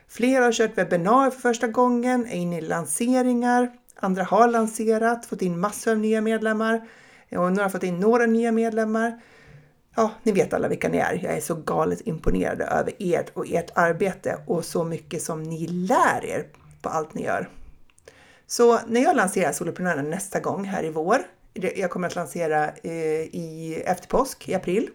Flera 0.08 0.46
har 0.46 0.52
kört 0.52 0.78
webbinar 0.78 1.32
för 1.32 1.40
första 1.40 1.68
gången, 1.68 2.26
är 2.26 2.36
inne 2.36 2.58
i 2.58 2.62
lanseringar, 2.62 3.72
andra 3.96 4.24
har 4.24 4.48
lanserat, 4.48 5.26
fått 5.26 5.42
in 5.42 5.60
massor 5.60 5.92
av 5.92 5.98
nya 5.98 6.22
medlemmar 6.22 6.88
och 7.32 7.52
några 7.52 7.64
har 7.64 7.70
fått 7.70 7.84
in 7.84 8.00
några 8.00 8.26
nya 8.26 8.52
medlemmar. 8.52 9.22
Ja, 9.96 10.12
ni 10.24 10.32
vet 10.32 10.54
alla 10.54 10.68
vilka 10.68 10.90
ni 10.90 10.98
är. 10.98 11.20
Jag 11.24 11.34
är 11.34 11.42
så 11.42 11.56
galet 11.56 12.08
imponerad 12.08 12.62
över 12.62 12.94
ert 13.00 13.30
och 13.34 13.46
ert 13.48 13.72
arbete 13.76 14.40
och 14.48 14.66
så 14.66 14.84
mycket 14.84 15.22
som 15.22 15.44
ni 15.44 15.68
lär 15.68 16.26
er 16.26 16.48
på 16.82 16.90
allt 16.90 17.14
ni 17.14 17.24
gör. 17.24 17.50
Så 18.48 18.80
när 18.88 19.02
jag 19.02 19.16
lanserar 19.16 19.52
Soloprenörerna 19.52 20.10
nästa 20.10 20.40
gång 20.40 20.66
här 20.66 20.84
i 20.84 20.90
vår, 20.90 21.18
jag 21.54 21.90
kommer 21.90 22.08
att 22.08 22.16
lansera 22.16 22.70
eh, 22.70 22.92
i, 23.22 23.84
efter 23.86 24.08
påsk 24.08 24.50
i 24.50 24.54
april, 24.54 24.90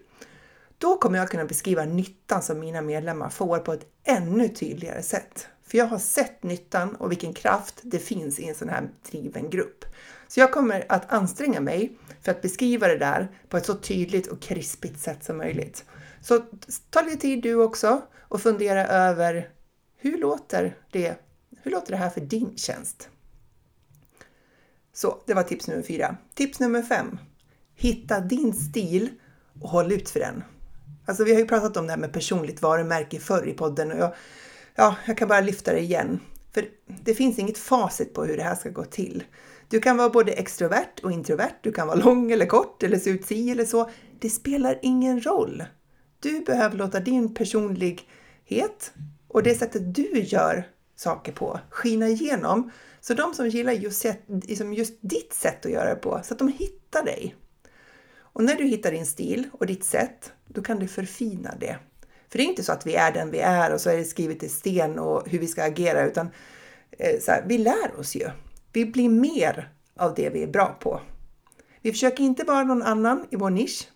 då 0.77 0.97
kommer 0.97 1.19
jag 1.19 1.29
kunna 1.29 1.45
beskriva 1.45 1.85
nyttan 1.85 2.41
som 2.41 2.59
mina 2.59 2.81
medlemmar 2.81 3.29
får 3.29 3.57
på 3.59 3.73
ett 3.73 3.85
ännu 4.03 4.49
tydligare 4.49 5.01
sätt. 5.01 5.47
För 5.67 5.77
jag 5.77 5.85
har 5.85 5.99
sett 5.99 6.43
nyttan 6.43 6.95
och 6.95 7.11
vilken 7.11 7.33
kraft 7.33 7.79
det 7.83 7.99
finns 7.99 8.39
i 8.39 8.47
en 8.47 8.55
sån 8.55 8.69
här 8.69 8.89
driven 9.11 9.49
grupp. 9.49 9.85
Så 10.27 10.39
jag 10.39 10.51
kommer 10.51 10.85
att 10.89 11.11
anstränga 11.11 11.59
mig 11.59 11.97
för 12.21 12.31
att 12.31 12.41
beskriva 12.41 12.87
det 12.87 12.97
där 12.97 13.27
på 13.49 13.57
ett 13.57 13.65
så 13.65 13.75
tydligt 13.75 14.27
och 14.27 14.41
krispigt 14.41 14.99
sätt 14.99 15.23
som 15.23 15.37
möjligt. 15.37 15.85
Så 16.21 16.43
ta 16.89 17.01
lite 17.01 17.17
tid 17.17 17.43
du 17.43 17.55
också 17.55 18.01
och 18.17 18.41
fundera 18.41 18.87
över 18.87 19.49
hur 19.97 20.17
låter 20.17 20.77
det, 20.91 21.15
hur 21.63 21.71
låter 21.71 21.91
det 21.91 21.97
här 21.97 22.09
för 22.09 22.21
din 22.21 22.57
tjänst? 22.57 23.09
Så 24.93 25.21
det 25.25 25.33
var 25.33 25.43
tips 25.43 25.67
nummer 25.67 25.83
fyra. 25.83 26.17
Tips 26.33 26.59
nummer 26.59 26.81
fem. 26.81 27.17
Hitta 27.75 28.19
din 28.19 28.53
stil 28.53 29.09
och 29.61 29.69
håll 29.69 29.91
ut 29.91 30.09
för 30.09 30.19
den. 30.19 30.43
Alltså 31.05 31.23
vi 31.23 31.33
har 31.33 31.39
ju 31.39 31.47
pratat 31.47 31.77
om 31.77 31.87
det 31.87 31.91
här 31.91 31.99
med 31.99 32.13
personligt 32.13 32.61
varumärke 32.61 33.19
förr 33.19 33.47
i 33.47 33.53
podden 33.53 33.91
och 33.91 33.97
jag, 33.97 34.13
ja, 34.77 34.95
jag 35.05 35.17
kan 35.17 35.27
bara 35.27 35.41
lyfta 35.41 35.73
det 35.73 35.79
igen. 35.79 36.19
För 36.53 36.65
det 37.03 37.13
finns 37.13 37.39
inget 37.39 37.57
facit 37.57 38.13
på 38.13 38.23
hur 38.23 38.37
det 38.37 38.43
här 38.43 38.55
ska 38.55 38.69
gå 38.69 38.83
till. 38.83 39.23
Du 39.69 39.79
kan 39.79 39.97
vara 39.97 40.09
både 40.09 40.31
extrovert 40.31 40.99
och 41.03 41.11
introvert, 41.11 41.55
du 41.61 41.71
kan 41.71 41.87
vara 41.87 41.97
lång 41.97 42.31
eller 42.31 42.45
kort 42.45 42.83
eller 42.83 42.99
se 42.99 43.09
ut 43.09 43.25
si 43.25 43.51
eller 43.51 43.65
så. 43.65 43.89
Det 44.19 44.29
spelar 44.29 44.79
ingen 44.81 45.21
roll. 45.21 45.63
Du 46.19 46.39
behöver 46.39 46.77
låta 46.77 46.99
din 46.99 47.33
personlighet 47.33 48.93
och 49.27 49.43
det 49.43 49.55
sättet 49.55 49.95
du 49.95 50.19
gör 50.19 50.67
saker 50.95 51.31
på 51.31 51.59
skina 51.69 52.07
igenom. 52.07 52.71
Så 53.01 53.13
de 53.13 53.33
som 53.33 53.47
gillar 53.47 53.73
just, 53.73 54.05
liksom 54.27 54.73
just 54.73 54.97
ditt 55.01 55.33
sätt 55.33 55.65
att 55.65 55.71
göra 55.71 55.89
det 55.89 55.95
på, 55.95 56.21
så 56.23 56.33
att 56.33 56.39
de 56.39 56.47
hittar 56.47 57.03
dig. 57.03 57.35
Och 58.17 58.43
när 58.43 58.55
du 58.55 58.63
hittar 58.63 58.91
din 58.91 59.05
stil 59.05 59.49
och 59.51 59.65
ditt 59.65 59.83
sätt, 59.83 60.31
då 60.47 60.61
kan 60.61 60.79
du 60.79 60.87
förfina 60.87 61.53
det. 61.59 61.77
För 62.29 62.37
det 62.37 62.43
är 62.43 62.45
inte 62.45 62.63
så 62.63 62.71
att 62.71 62.87
vi 62.87 62.95
är 62.95 63.11
den 63.11 63.31
vi 63.31 63.39
är 63.39 63.73
och 63.73 63.81
så 63.81 63.89
är 63.89 63.97
det 63.97 64.03
skrivet 64.03 64.43
i 64.43 64.49
sten 64.49 64.99
och 64.99 65.29
hur 65.29 65.39
vi 65.39 65.47
ska 65.47 65.63
agera, 65.63 66.05
utan 66.05 66.29
eh, 66.91 67.19
så 67.21 67.31
här, 67.31 67.43
vi 67.47 67.57
lär 67.57 67.99
oss 67.99 68.15
ju. 68.15 68.29
Vi 68.73 68.85
blir 68.85 69.09
mer 69.09 69.69
av 69.95 70.13
det 70.15 70.29
vi 70.29 70.43
är 70.43 70.47
bra 70.47 70.77
på. 70.79 71.01
Vi 71.81 71.91
försöker 71.91 72.23
inte 72.23 72.43
vara 72.43 72.63
någon 72.63 72.83
annan 72.83 73.25
i 73.29 73.35
vår 73.35 73.49
nisch. 73.49 73.87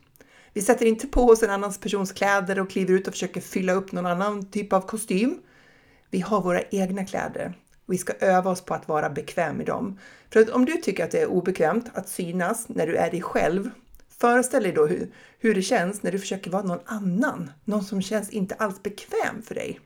Vi 0.53 0.61
sätter 0.61 0.85
inte 0.85 1.07
på 1.07 1.21
oss 1.21 1.43
en 1.43 1.49
annan 1.49 1.73
persons 1.73 2.11
kläder 2.11 2.59
och 2.59 2.69
kliver 2.69 2.93
ut 2.93 3.07
och 3.07 3.13
försöker 3.13 3.41
fylla 3.41 3.73
upp 3.73 3.91
någon 3.91 4.05
annan 4.05 4.51
typ 4.51 4.73
av 4.73 4.81
kostym. 4.81 5.39
Vi 6.09 6.19
har 6.19 6.41
våra 6.41 6.61
egna 6.61 7.05
kläder 7.05 7.53
vi 7.91 7.97
ska 7.97 8.13
öva 8.19 8.51
oss 8.51 8.61
på 8.61 8.73
att 8.73 8.87
vara 8.87 9.09
bekväm 9.09 9.61
i 9.61 9.63
dem. 9.63 9.99
För 10.29 10.39
att 10.39 10.49
om 10.49 10.65
du 10.65 10.77
tycker 10.77 11.03
att 11.03 11.11
det 11.11 11.21
är 11.21 11.27
obekvämt 11.27 11.89
att 11.93 12.09
synas 12.09 12.69
när 12.69 12.87
du 12.87 12.95
är 12.95 13.11
dig 13.11 13.21
själv, 13.21 13.69
föreställ 14.21 14.63
dig 14.63 14.71
då 14.71 14.85
hur, 14.85 15.11
hur 15.39 15.55
det 15.55 15.61
känns 15.61 16.03
när 16.03 16.11
du 16.11 16.19
försöker 16.19 16.51
vara 16.51 16.63
någon 16.63 16.79
annan, 16.85 17.51
någon 17.65 17.83
som 17.83 18.01
känns 18.01 18.29
inte 18.29 18.55
alls 18.55 18.83
bekväm 18.83 19.41
för 19.43 19.55
dig. 19.55 19.79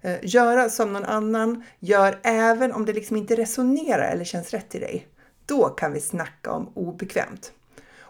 Eh, 0.00 0.18
göra 0.22 0.70
som 0.70 0.92
någon 0.92 1.04
annan 1.04 1.64
gör 1.78 2.20
även 2.22 2.72
om 2.72 2.84
det 2.84 2.92
liksom 2.92 3.16
inte 3.16 3.36
resonerar 3.36 4.12
eller 4.12 4.24
känns 4.24 4.50
rätt 4.50 4.70
till 4.70 4.80
dig. 4.80 5.06
Då 5.46 5.68
kan 5.68 5.92
vi 5.92 6.00
snacka 6.00 6.52
om 6.52 6.72
obekvämt. 6.74 7.52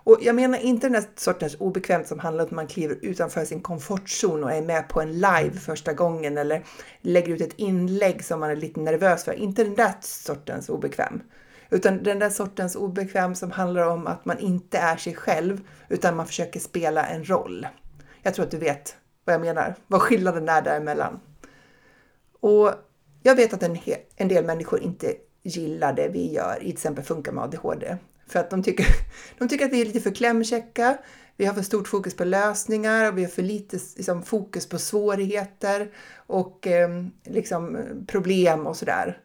Och 0.02 0.18
jag 0.20 0.34
menar 0.34 0.58
inte 0.58 0.86
den 0.86 0.94
här 0.94 1.04
sortens 1.16 1.56
obekvämt 1.58 2.06
som 2.06 2.18
handlar 2.18 2.44
om 2.44 2.46
att 2.46 2.50
man 2.50 2.66
kliver 2.66 2.98
utanför 3.02 3.44
sin 3.44 3.60
komfortzon 3.60 4.44
och 4.44 4.52
är 4.52 4.62
med 4.62 4.88
på 4.88 5.00
en 5.00 5.12
live 5.12 5.52
första 5.60 5.92
gången 5.92 6.38
eller 6.38 6.64
lägger 7.00 7.34
ut 7.34 7.40
ett 7.40 7.54
inlägg 7.56 8.24
som 8.24 8.40
man 8.40 8.50
är 8.50 8.56
lite 8.56 8.80
nervös 8.80 9.24
för. 9.24 9.32
Inte 9.32 9.64
den 9.64 9.74
där 9.74 9.92
sortens 10.00 10.68
obekväm. 10.68 11.22
Utan 11.70 12.02
den 12.02 12.18
där 12.18 12.30
sortens 12.30 12.76
obekväm 12.76 13.34
som 13.34 13.50
handlar 13.50 13.86
om 13.86 14.06
att 14.06 14.24
man 14.24 14.38
inte 14.38 14.78
är 14.78 14.96
sig 14.96 15.14
själv 15.14 15.60
utan 15.88 16.16
man 16.16 16.26
försöker 16.26 16.60
spela 16.60 17.06
en 17.06 17.24
roll. 17.24 17.66
Jag 18.22 18.34
tror 18.34 18.44
att 18.44 18.50
du 18.50 18.58
vet 18.58 18.96
vad 19.24 19.34
jag 19.34 19.40
menar, 19.40 19.74
vad 19.86 20.02
skillnaden 20.02 20.48
är 20.48 20.62
däremellan. 20.62 21.20
Och 22.40 22.72
jag 23.22 23.34
vet 23.34 23.54
att 23.54 23.62
en, 23.62 23.78
en 24.16 24.28
del 24.28 24.44
människor 24.44 24.80
inte 24.80 25.14
gillar 25.42 25.92
det 25.92 26.08
vi 26.08 26.32
gör, 26.32 26.56
i 26.56 26.60
till 26.60 26.72
exempel 26.72 27.04
Funka 27.04 27.32
med 27.32 27.44
ADHD. 27.44 27.96
För 28.26 28.40
att 28.40 28.50
de 28.50 28.62
tycker, 28.62 28.86
de 29.38 29.48
tycker 29.48 29.64
att 29.64 29.72
vi 29.72 29.80
är 29.80 29.84
lite 29.84 30.00
för 30.00 30.10
klämkäcka, 30.10 30.98
vi 31.36 31.46
har 31.46 31.54
för 31.54 31.62
stort 31.62 31.88
fokus 31.88 32.16
på 32.16 32.24
lösningar 32.24 33.08
och 33.08 33.18
vi 33.18 33.22
har 33.22 33.30
för 33.30 33.42
lite 33.42 33.78
liksom, 33.96 34.22
fokus 34.22 34.68
på 34.68 34.78
svårigheter 34.78 35.90
och 36.16 36.66
eh, 36.66 36.88
liksom, 37.24 37.78
problem 38.06 38.66
och 38.66 38.76
sådär. 38.76 39.18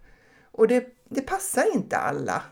Och 0.52 0.68
det, 0.68 0.95
det 1.10 1.22
passar 1.22 1.76
inte 1.76 1.98
alla 1.98 2.44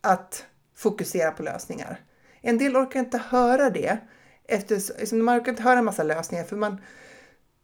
att 0.00 0.46
fokusera 0.74 1.30
på 1.30 1.42
lösningar. 1.42 2.00
En 2.40 2.58
del 2.58 2.76
orkar 2.76 3.00
inte 3.00 3.18
höra 3.18 3.70
det, 3.70 3.98
eftersom 4.44 4.96
liksom, 4.98 5.24
man 5.24 5.40
orkar 5.40 5.50
inte 5.50 5.62
höra 5.62 5.78
en 5.78 5.84
massa 5.84 6.02
lösningar 6.02 6.44
för 6.44 6.56
man, 6.56 6.80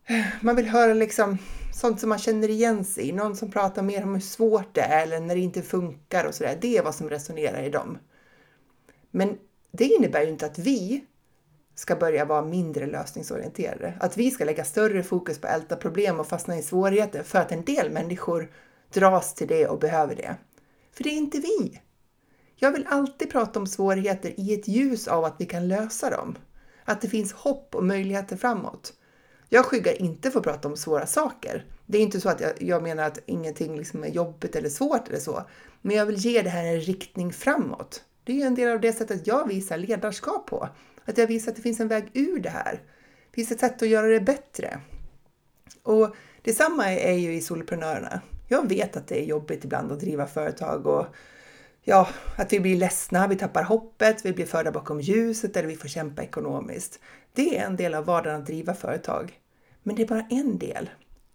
eh, 0.07 0.27
man 0.41 0.57
vill 0.57 0.69
höra 0.69 0.95
liksom 0.95 1.39
sånt 1.75 2.01
som 2.01 2.09
man 2.09 2.19
känner 2.19 2.49
igen 2.49 2.85
sig 2.85 3.09
i. 3.09 3.13
Någon 3.13 3.37
som 3.37 3.51
pratar 3.51 3.83
mer 3.83 4.03
om 4.03 4.15
hur 4.15 4.21
svårt 4.21 4.75
det 4.75 4.81
är 4.81 5.03
eller 5.03 5.21
när 5.21 5.35
det 5.35 5.41
inte 5.41 5.63
funkar 5.63 6.25
och 6.25 6.35
sådär. 6.35 6.59
Det 6.61 6.77
är 6.77 6.83
vad 6.83 6.95
som 6.95 7.11
resonerar 7.11 7.63
i 7.63 7.71
dem. 7.71 7.99
Men 9.11 9.39
det 9.73 9.85
innebär 9.85 10.23
ju 10.23 10.29
inte 10.29 10.47
att 10.47 10.59
vi 10.59 11.05
ska 11.75 11.97
börja 11.97 12.25
vara 12.25 12.43
mindre 12.43 12.87
lösningsorienterade. 12.87 13.95
Att 14.01 14.17
vi 14.17 14.31
ska 14.31 14.45
lägga 14.45 14.65
större 14.65 15.03
fokus 15.03 15.41
på 15.41 15.47
att 15.47 15.55
älta 15.55 15.77
problem 15.77 16.21
och 16.21 16.27
fastna 16.27 16.59
i 16.59 16.63
svårigheter 16.63 17.23
för 17.23 17.39
att 17.39 17.53
en 17.53 17.65
del 17.65 17.91
människor 17.91 18.51
dras 18.93 19.35
till 19.35 19.49
det 19.49 19.67
och 19.67 19.79
behöver 19.79 20.17
det. 20.17 20.37
För 20.93 21.05
det 21.05 21.11
är 21.11 21.17
inte 21.17 21.39
vi. 21.39 21.81
Jag 22.57 22.73
vill 22.73 22.87
alltid 22.87 23.31
prata 23.31 23.59
om 23.59 23.67
svårigheter 23.67 24.41
i 24.41 24.55
ett 24.55 24.69
ljus 24.69 25.09
av 25.09 25.25
att 25.25 25.37
vi 25.39 25.47
kan 25.47 25.69
lösa 25.69 26.11
dem. 26.11 26.39
Att 26.85 27.01
det 27.01 27.09
finns 27.09 27.33
hopp 27.33 27.75
och 27.75 27.85
möjligheter 27.85 28.37
framåt. 28.37 28.93
Jag 29.49 29.65
skyggar 29.65 30.03
inte 30.03 30.31
för 30.31 30.39
att 30.39 30.45
prata 30.45 30.69
om 30.69 30.77
svåra 30.77 31.07
saker. 31.07 31.65
Det 31.87 31.99
är 31.99 32.03
inte 32.03 32.21
så 32.21 32.29
att 32.29 32.41
jag, 32.41 32.63
jag 32.63 32.83
menar 32.83 33.03
att 33.05 33.19
ingenting 33.27 33.77
liksom 33.77 34.05
är 34.05 34.09
jobbigt 34.09 34.57
eller 34.57 34.69
svårt 34.69 35.09
eller 35.09 35.19
så. 35.19 35.45
Men 35.83 35.97
jag 35.97 36.07
vill 36.07 36.17
ge 36.17 36.43
det 36.43 36.51
här 36.51 36.65
en 36.65 36.81
riktning 36.81 37.33
framåt. 37.33 38.05
Det 38.25 38.33
är 38.33 38.37
ju 38.37 38.43
en 38.43 38.55
del 38.55 38.73
av 38.73 38.81
det 38.81 38.93
sättet 38.93 39.27
jag 39.27 39.49
visar 39.49 39.79
ledarskap 39.79 40.47
på. 40.47 40.69
Att 41.05 41.19
jag 41.19 41.27
visar 41.27 41.51
att 41.51 41.57
det 41.57 41.63
finns 41.63 41.81
en 41.81 41.89
väg 41.89 42.11
ur 42.15 42.41
det 42.41 42.51
här. 42.51 42.73
Det 43.31 43.35
finns 43.35 43.51
ett 43.51 43.61
sätt 43.61 43.83
att 43.83 43.89
göra 43.89 44.07
det 44.07 44.21
bättre. 44.21 44.81
Och 45.83 46.17
detsamma 46.43 46.93
är 46.93 47.13
ju 47.13 47.35
i 47.35 47.41
soloprenörerna. 47.41 48.21
Jag 48.53 48.69
vet 48.69 48.97
att 48.97 49.07
det 49.07 49.23
är 49.23 49.25
jobbigt 49.25 49.65
ibland 49.65 49.93
att 49.93 50.01
driva 50.01 50.27
företag 50.27 50.87
och 50.87 51.07
ja, 51.83 52.09
att 52.39 52.53
vi 52.53 52.61
blir 52.61 52.77
ledsna, 52.77 53.27
vi 53.27 53.37
tappar 53.37 53.63
hoppet, 53.63 54.25
vi 54.25 54.33
blir 54.33 54.47
förda 54.47 54.73
bakom 54.73 55.01
ljuset 55.01 55.57
eller 55.57 55.69
vi 55.69 55.77
får 55.77 55.89
kämpa 55.89 56.23
ekonomiskt. 56.23 57.01
Det 57.33 57.59
är 57.59 57.67
en 57.67 57.77
del 57.77 57.95
av 57.95 58.05
vardagen 58.05 58.41
att 58.41 58.47
driva 58.47 58.75
företag. 58.75 59.41
Men 59.83 59.97
det 59.97 60.03
är 60.03 60.07
bara 60.07 60.27
en 60.31 60.59
del. 60.59 60.91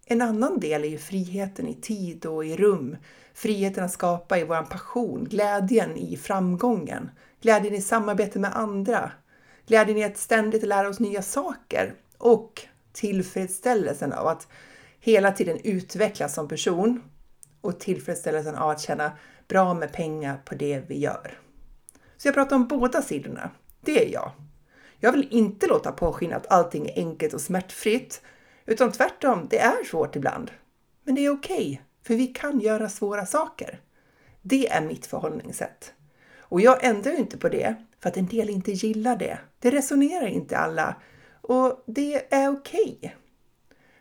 En 0.05 0.21
annan 0.21 0.59
del 0.59 0.83
är 0.83 0.87
ju 0.87 0.97
friheten 0.97 1.67
i 1.67 1.73
tid 1.73 2.25
och 2.25 2.45
i 2.45 2.55
rum. 2.55 2.97
Friheten 3.33 3.83
att 3.83 3.91
skapa 3.91 4.37
i 4.37 4.43
vår 4.43 4.63
passion, 4.63 5.23
glädjen 5.23 5.97
i 5.97 6.17
framgången, 6.17 7.09
glädjen 7.41 7.73
i 7.73 7.81
samarbete 7.81 8.39
med 8.39 8.55
andra, 8.55 9.11
glädjen 9.67 9.97
i 9.97 10.03
att 10.03 10.17
ständigt 10.17 10.63
lära 10.63 10.89
oss 10.89 10.99
nya 10.99 11.21
saker 11.21 11.93
och 12.17 12.61
tillfredsställelsen 12.93 14.13
av 14.13 14.27
att 14.27 14.47
hela 15.05 15.31
tiden 15.31 15.59
utvecklas 15.63 16.33
som 16.33 16.47
person 16.47 17.03
och 17.61 17.79
tillfredsställelsen 17.79 18.55
av 18.55 18.69
att 18.69 18.81
tjäna 18.81 19.11
bra 19.47 19.73
med 19.73 19.93
pengar 19.93 20.41
på 20.45 20.55
det 20.55 20.83
vi 20.87 20.99
gör. 20.99 21.39
Så 22.17 22.27
jag 22.27 22.35
pratar 22.35 22.55
om 22.55 22.67
båda 22.67 23.01
sidorna. 23.01 23.49
Det 23.81 24.05
är 24.05 24.13
jag. 24.13 24.31
Jag 24.99 25.11
vill 25.11 25.27
inte 25.31 25.67
låta 25.67 25.91
påskina 25.91 26.35
att 26.35 26.51
allting 26.51 26.87
är 26.87 26.93
enkelt 26.95 27.33
och 27.33 27.41
smärtfritt, 27.41 28.21
utan 28.65 28.91
tvärtom, 28.91 29.47
det 29.49 29.59
är 29.59 29.83
svårt 29.83 30.15
ibland. 30.15 30.51
Men 31.03 31.15
det 31.15 31.25
är 31.25 31.29
okej, 31.29 31.55
okay, 31.55 31.77
för 32.03 32.15
vi 32.15 32.27
kan 32.27 32.59
göra 32.59 32.89
svåra 32.89 33.25
saker. 33.25 33.79
Det 34.41 34.69
är 34.69 34.81
mitt 34.81 35.05
förhållningssätt. 35.05 35.93
Och 36.39 36.61
jag 36.61 36.83
ändrar 36.83 37.11
ju 37.11 37.17
inte 37.17 37.37
på 37.37 37.49
det 37.49 37.75
för 37.99 38.09
att 38.09 38.17
en 38.17 38.27
del 38.27 38.49
inte 38.49 38.71
gillar 38.71 39.15
det. 39.15 39.39
Det 39.59 39.71
resonerar 39.71 40.27
inte 40.27 40.57
alla 40.57 40.95
och 41.41 41.83
det 41.85 42.33
är 42.33 42.51
okej. 42.51 42.97
Okay. 42.99 43.11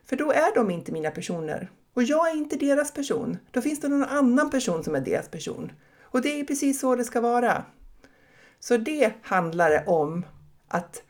För 0.07 0.17
då 0.17 0.33
är 0.33 0.55
de 0.55 0.71
inte 0.71 0.93
mina 0.93 1.11
personer 1.11 1.71
och 1.95 2.03
jag 2.03 2.31
är 2.31 2.37
inte 2.37 2.57
deras 2.57 2.93
person. 2.93 3.39
Då 3.51 3.61
finns 3.63 3.81
det 3.81 3.89
någon 3.89 4.05
annan 4.05 4.51
person 4.51 4.85
som 4.85 4.95
är 4.95 5.01
deras 5.01 5.29
person. 5.29 5.73
Och 6.03 6.23
det 6.23 6.41
är 6.41 6.45
precis 6.45 6.81
så 6.81 6.95
det 6.95 7.05
ska 7.05 7.21
vara. 7.21 7.65
Så 8.61 8.77
det 8.77 9.13
handlar 9.23 9.89
om 9.89 10.27
att 10.69 11.03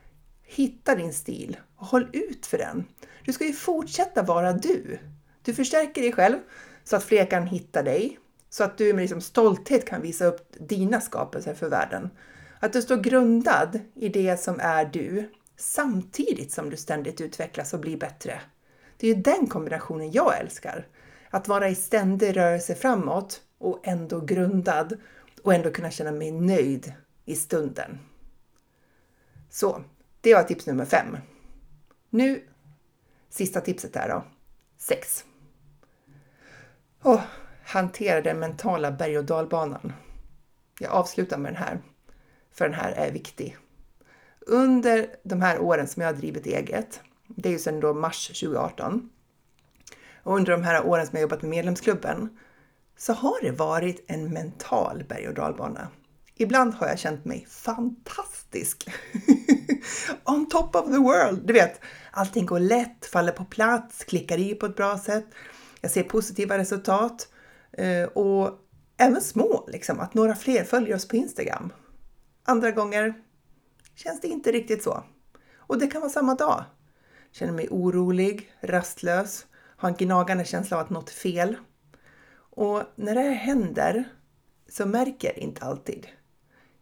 hitta 0.42 0.94
din 0.94 1.12
stil 1.12 1.56
och 1.76 1.86
håll 1.86 2.08
ut 2.12 2.46
för 2.46 2.58
den. 2.58 2.84
Du 3.24 3.32
ska 3.32 3.44
ju 3.44 3.52
fortsätta 3.52 4.22
vara 4.22 4.52
du. 4.52 4.98
Du 5.42 5.54
förstärker 5.54 6.02
dig 6.02 6.12
själv 6.12 6.38
så 6.84 6.96
att 6.96 7.04
fler 7.04 7.26
kan 7.26 7.46
hitta 7.46 7.82
dig, 7.82 8.18
så 8.50 8.64
att 8.64 8.78
du 8.78 8.92
med 8.92 9.02
liksom 9.02 9.20
stolthet 9.20 9.84
kan 9.84 10.02
visa 10.02 10.24
upp 10.26 10.56
dina 10.60 11.00
skapelser 11.00 11.54
för 11.54 11.68
världen. 11.68 12.10
Att 12.60 12.72
du 12.72 12.82
står 12.82 12.96
grundad 12.96 13.80
i 13.94 14.08
det 14.08 14.40
som 14.40 14.60
är 14.60 14.84
du, 14.84 15.30
samtidigt 15.56 16.52
som 16.52 16.70
du 16.70 16.76
ständigt 16.76 17.20
utvecklas 17.20 17.74
och 17.74 17.80
blir 17.80 17.96
bättre. 17.96 18.40
Det 19.04 19.11
är 19.11 19.14
den 19.14 19.46
kombinationen 19.46 20.12
jag 20.12 20.40
älskar. 20.40 20.87
Att 21.30 21.49
vara 21.49 21.68
i 21.68 21.75
ständig 21.75 22.37
rörelse 22.37 22.75
framåt 22.75 23.42
och 23.58 23.80
ändå 23.82 24.20
grundad 24.20 24.96
och 25.42 25.54
ändå 25.54 25.70
kunna 25.70 25.90
känna 25.90 26.12
mig 26.12 26.32
nöjd 26.32 26.92
i 27.25 27.37
stunden. 27.37 27.99
Så, 29.50 29.82
det 30.20 30.34
var 30.34 30.42
tips 30.42 30.66
nummer 30.66 30.84
fem. 30.84 31.16
Nu, 32.11 32.42
sista 33.28 33.61
tipset 33.61 33.96
här 33.96 34.08
då. 34.08 34.25
Sex. 34.78 35.25
Oh, 37.02 37.23
hantera 37.64 38.20
den 38.20 38.38
mentala 38.38 38.92
berg 38.92 39.18
och 39.18 39.25
dalbanan. 39.25 39.92
Jag 40.80 40.90
avslutar 40.92 41.38
med 41.38 41.52
den 41.52 41.62
här, 41.62 41.80
för 42.52 42.64
den 42.64 42.75
här 42.75 42.92
är 42.92 43.12
viktig. 43.12 43.56
Under 44.40 45.06
de 45.23 45.42
här 45.42 45.61
åren 45.61 45.88
som 45.88 46.02
jag 46.02 46.08
har 46.08 46.16
drivit 46.16 46.46
eget, 46.46 47.00
det 47.26 47.48
är 47.48 47.52
ju 47.52 47.58
sedan 47.58 47.80
då 47.80 47.94
mars 47.94 48.26
2018, 48.26 49.10
och 50.22 50.36
under 50.36 50.52
de 50.52 50.62
här 50.62 50.86
åren 50.86 51.06
som 51.06 51.16
jag 51.16 51.22
jobbat 51.22 51.42
med 51.42 51.50
medlemsklubben, 51.50 52.38
så 52.96 53.12
har 53.12 53.42
det 53.42 53.50
varit 53.50 54.04
en 54.08 54.32
mental 54.32 55.04
berg 55.08 55.28
och 55.28 55.34
dalbana. 55.34 55.88
Ibland 56.36 56.74
har 56.74 56.86
jag 56.86 56.98
känt 56.98 57.24
mig 57.24 57.46
fantastisk. 57.48 58.90
On 60.24 60.48
top 60.48 60.76
of 60.76 60.86
the 60.86 60.98
world! 60.98 61.46
Du 61.46 61.52
vet, 61.52 61.80
allting 62.10 62.46
går 62.46 62.60
lätt, 62.60 63.06
faller 63.06 63.32
på 63.32 63.44
plats, 63.44 64.04
klickar 64.04 64.38
i 64.38 64.54
på 64.54 64.66
ett 64.66 64.76
bra 64.76 64.98
sätt. 64.98 65.26
Jag 65.80 65.90
ser 65.90 66.02
positiva 66.02 66.58
resultat 66.58 67.28
eh, 67.72 68.04
och 68.04 68.58
även 68.96 69.20
små, 69.20 69.68
liksom, 69.72 70.00
att 70.00 70.14
några 70.14 70.34
fler 70.34 70.64
följer 70.64 70.96
oss 70.96 71.08
på 71.08 71.16
Instagram. 71.16 71.72
Andra 72.44 72.70
gånger 72.70 73.14
känns 73.94 74.20
det 74.20 74.28
inte 74.28 74.52
riktigt 74.52 74.82
så. 74.82 75.04
Och 75.56 75.78
det 75.78 75.86
kan 75.86 76.00
vara 76.00 76.10
samma 76.10 76.34
dag. 76.34 76.64
Känner 77.34 77.52
mig 77.52 77.68
orolig, 77.70 78.52
rastlös, 78.60 79.46
har 79.52 79.88
en 79.88 79.94
gnagande 79.94 80.44
känsla 80.44 80.76
av 80.76 80.82
att 80.84 80.90
något 80.90 81.08
är 81.08 81.14
fel. 81.14 81.56
Och 82.36 82.82
när 82.94 83.14
det 83.14 83.20
här 83.20 83.32
händer 83.32 84.04
så 84.68 84.86
märker 84.86 85.28
jag 85.28 85.36
inte 85.36 85.64
alltid. 85.64 86.06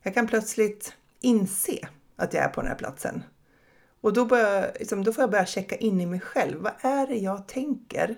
Jag 0.02 0.14
kan 0.14 0.26
plötsligt 0.26 0.94
inse 1.20 1.88
att 2.16 2.35
jag 2.35 2.44
är 2.44 2.48
på 2.48 2.61
den 2.61 2.70
här 2.70 2.77
platsen. 2.77 3.22
Och 4.00 4.12
då, 4.12 4.24
börjar, 4.24 4.72
liksom, 4.79 5.05
då 5.05 5.12
får 5.12 5.22
jag 5.22 5.31
börja 5.31 5.46
checka 5.46 5.77
in 5.77 6.00
i 6.00 6.07
mig 6.07 6.20
själv. 6.20 6.59
Vad 6.61 6.72
är 6.81 7.07
det 7.07 7.16
jag 7.16 7.48
tänker 7.48 8.16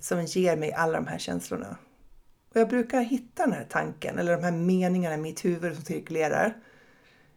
som 0.00 0.24
ger 0.24 0.56
mig 0.56 0.72
alla 0.72 0.92
de 0.92 1.06
här 1.06 1.18
känslorna? 1.18 1.76
Och 2.50 2.60
jag 2.60 2.68
brukar 2.68 3.00
hitta 3.00 3.44
den 3.44 3.52
här 3.52 3.66
tanken 3.70 4.18
eller 4.18 4.36
de 4.36 4.44
här 4.44 4.52
meningarna 4.52 5.14
i 5.14 5.18
mitt 5.18 5.44
huvud 5.44 5.74
som 5.74 5.84
cirkulerar. 5.84 6.56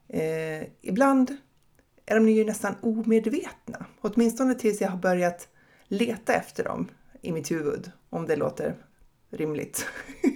Eh, 0.08 0.64
ibland 0.82 1.38
är 2.08 2.16
de 2.16 2.30
ju 2.30 2.46
nästan 2.46 2.76
omedvetna, 2.82 3.86
åtminstone 4.02 4.56
tills 4.56 4.82
jag 4.82 4.90
har 4.90 4.98
börjat 4.98 5.48
leta 5.88 6.34
efter 6.34 6.64
dem 6.64 6.88
i 7.22 7.32
mitt 7.32 7.52
huvud, 7.52 7.92
om 8.10 8.26
det 8.26 8.36
låter 8.36 8.76
rimligt. 9.30 9.86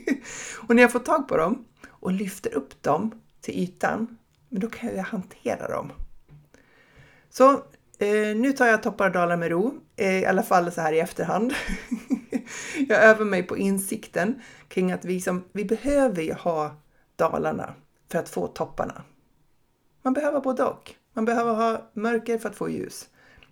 och 0.68 0.76
när 0.76 0.82
jag 0.82 0.92
får 0.92 1.00
tag 1.00 1.28
på 1.28 1.38
dem 1.38 1.66
och 1.90 2.12
lyfter 2.12 2.54
upp 2.54 2.84
dem 2.84 3.22
till 3.42 3.60
ytan, 3.60 4.18
men 4.50 4.62
då 4.62 4.70
kan 4.70 4.96
jag 4.96 5.04
hantera 5.04 5.68
dem. 5.68 5.92
Så 7.30 7.52
eh, 8.00 8.36
nu 8.36 8.54
tar 8.54 8.68
jag 8.68 8.84
toppar 8.84 9.06
och 9.06 9.14
dalar 9.14 9.38
med 9.38 9.50
ro, 9.50 9.74
eh, 9.96 10.20
i 10.20 10.26
alla 10.26 10.44
fall 10.44 10.72
så 10.72 10.82
här 10.82 10.94
i 10.94 11.00
efterhand. 11.00 11.54
jag 12.88 13.04
övar 13.04 13.26
mig 13.26 13.44
på 13.44 13.58
insikten 13.58 14.42
kring 14.68 14.92
att 14.92 15.06
vi, 15.06 15.22
som, 15.22 15.44
vi 15.52 15.66
behöver 15.66 16.22
ju 16.22 16.34
ha 16.34 16.76
dalarna 17.16 17.74
för 18.12 18.20
att 18.20 18.30
få 18.30 18.48
topparna. 18.48 19.04
Man 20.02 20.14
behöver 20.14 20.40
både 20.40 20.64
och. 20.64 20.96
Man 21.14 21.26
behöver 21.26 21.54
ha 21.54 21.90
mörker 21.94 22.38
för 22.38 22.50
att 22.50 22.56
få 22.56 22.70
ljus. 22.70 23.10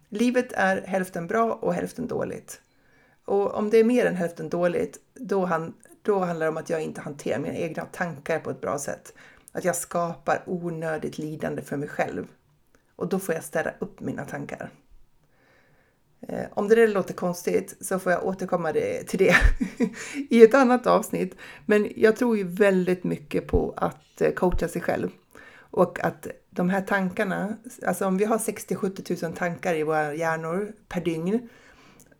Livet 0.10 0.54
är 0.54 0.82
hälften 0.82 1.28
bra 1.28 1.54
och 1.54 1.74
hälften 1.74 2.08
dåligt. 2.08 2.62
Och 3.26 3.54
om 3.54 3.70
det 3.70 3.78
är 3.78 3.84
mer 3.84 4.06
än 4.06 4.16
hälften 4.16 4.50
dåligt, 4.50 4.98
då, 5.14 5.46
han, 5.46 5.74
då 6.02 6.20
handlar 6.20 6.46
det 6.46 6.50
om 6.50 6.58
att 6.58 6.70
jag 6.70 6.84
inte 6.84 7.02
hanterar 7.02 7.40
mina 7.40 7.56
egna 7.56 7.86
tankar 7.86 8.40
på 8.40 8.50
ett 8.50 8.62
bra 8.62 8.80
sätt. 8.80 9.14
Att 9.52 9.66
jag 9.66 9.76
skapar 9.76 10.44
onödigt 10.46 11.18
lidande 11.18 11.62
för 11.62 11.78
mig 11.78 11.90
själv. 11.90 12.28
Och 12.96 13.08
då 13.08 13.20
får 13.20 13.36
jag 13.36 13.44
städa 13.44 13.74
upp 13.80 14.00
mina 14.00 14.26
tankar. 14.26 14.70
Eh, 16.28 16.46
om 16.52 16.68
det 16.68 16.76
där 16.76 16.88
låter 16.88 17.14
konstigt 17.14 17.78
så 17.82 18.00
får 18.00 18.12
jag 18.12 18.26
återkomma 18.26 18.74
till 19.08 19.20
det 19.20 19.36
i 20.30 20.44
ett 20.44 20.54
annat 20.54 20.88
avsnitt. 20.88 21.36
Men 21.66 21.92
jag 21.96 22.16
tror 22.16 22.38
ju 22.38 22.44
väldigt 22.44 23.04
mycket 23.04 23.48
på 23.48 23.74
att 23.78 24.22
eh, 24.22 24.32
coacha 24.32 24.68
sig 24.68 24.82
själv. 24.82 25.10
Och 25.72 26.06
att 26.06 26.28
de 26.50 26.70
här 26.70 26.82
tankarna, 26.82 27.58
alltså 27.88 28.06
om 28.06 28.18
vi 28.18 28.26
har 28.26 28.38
60-70 28.38 29.26
000 29.26 29.34
tankar 29.34 29.76
i 29.76 29.84
våra 29.84 30.14
hjärnor 30.14 30.74
per 30.88 31.02
dygn. 31.02 31.50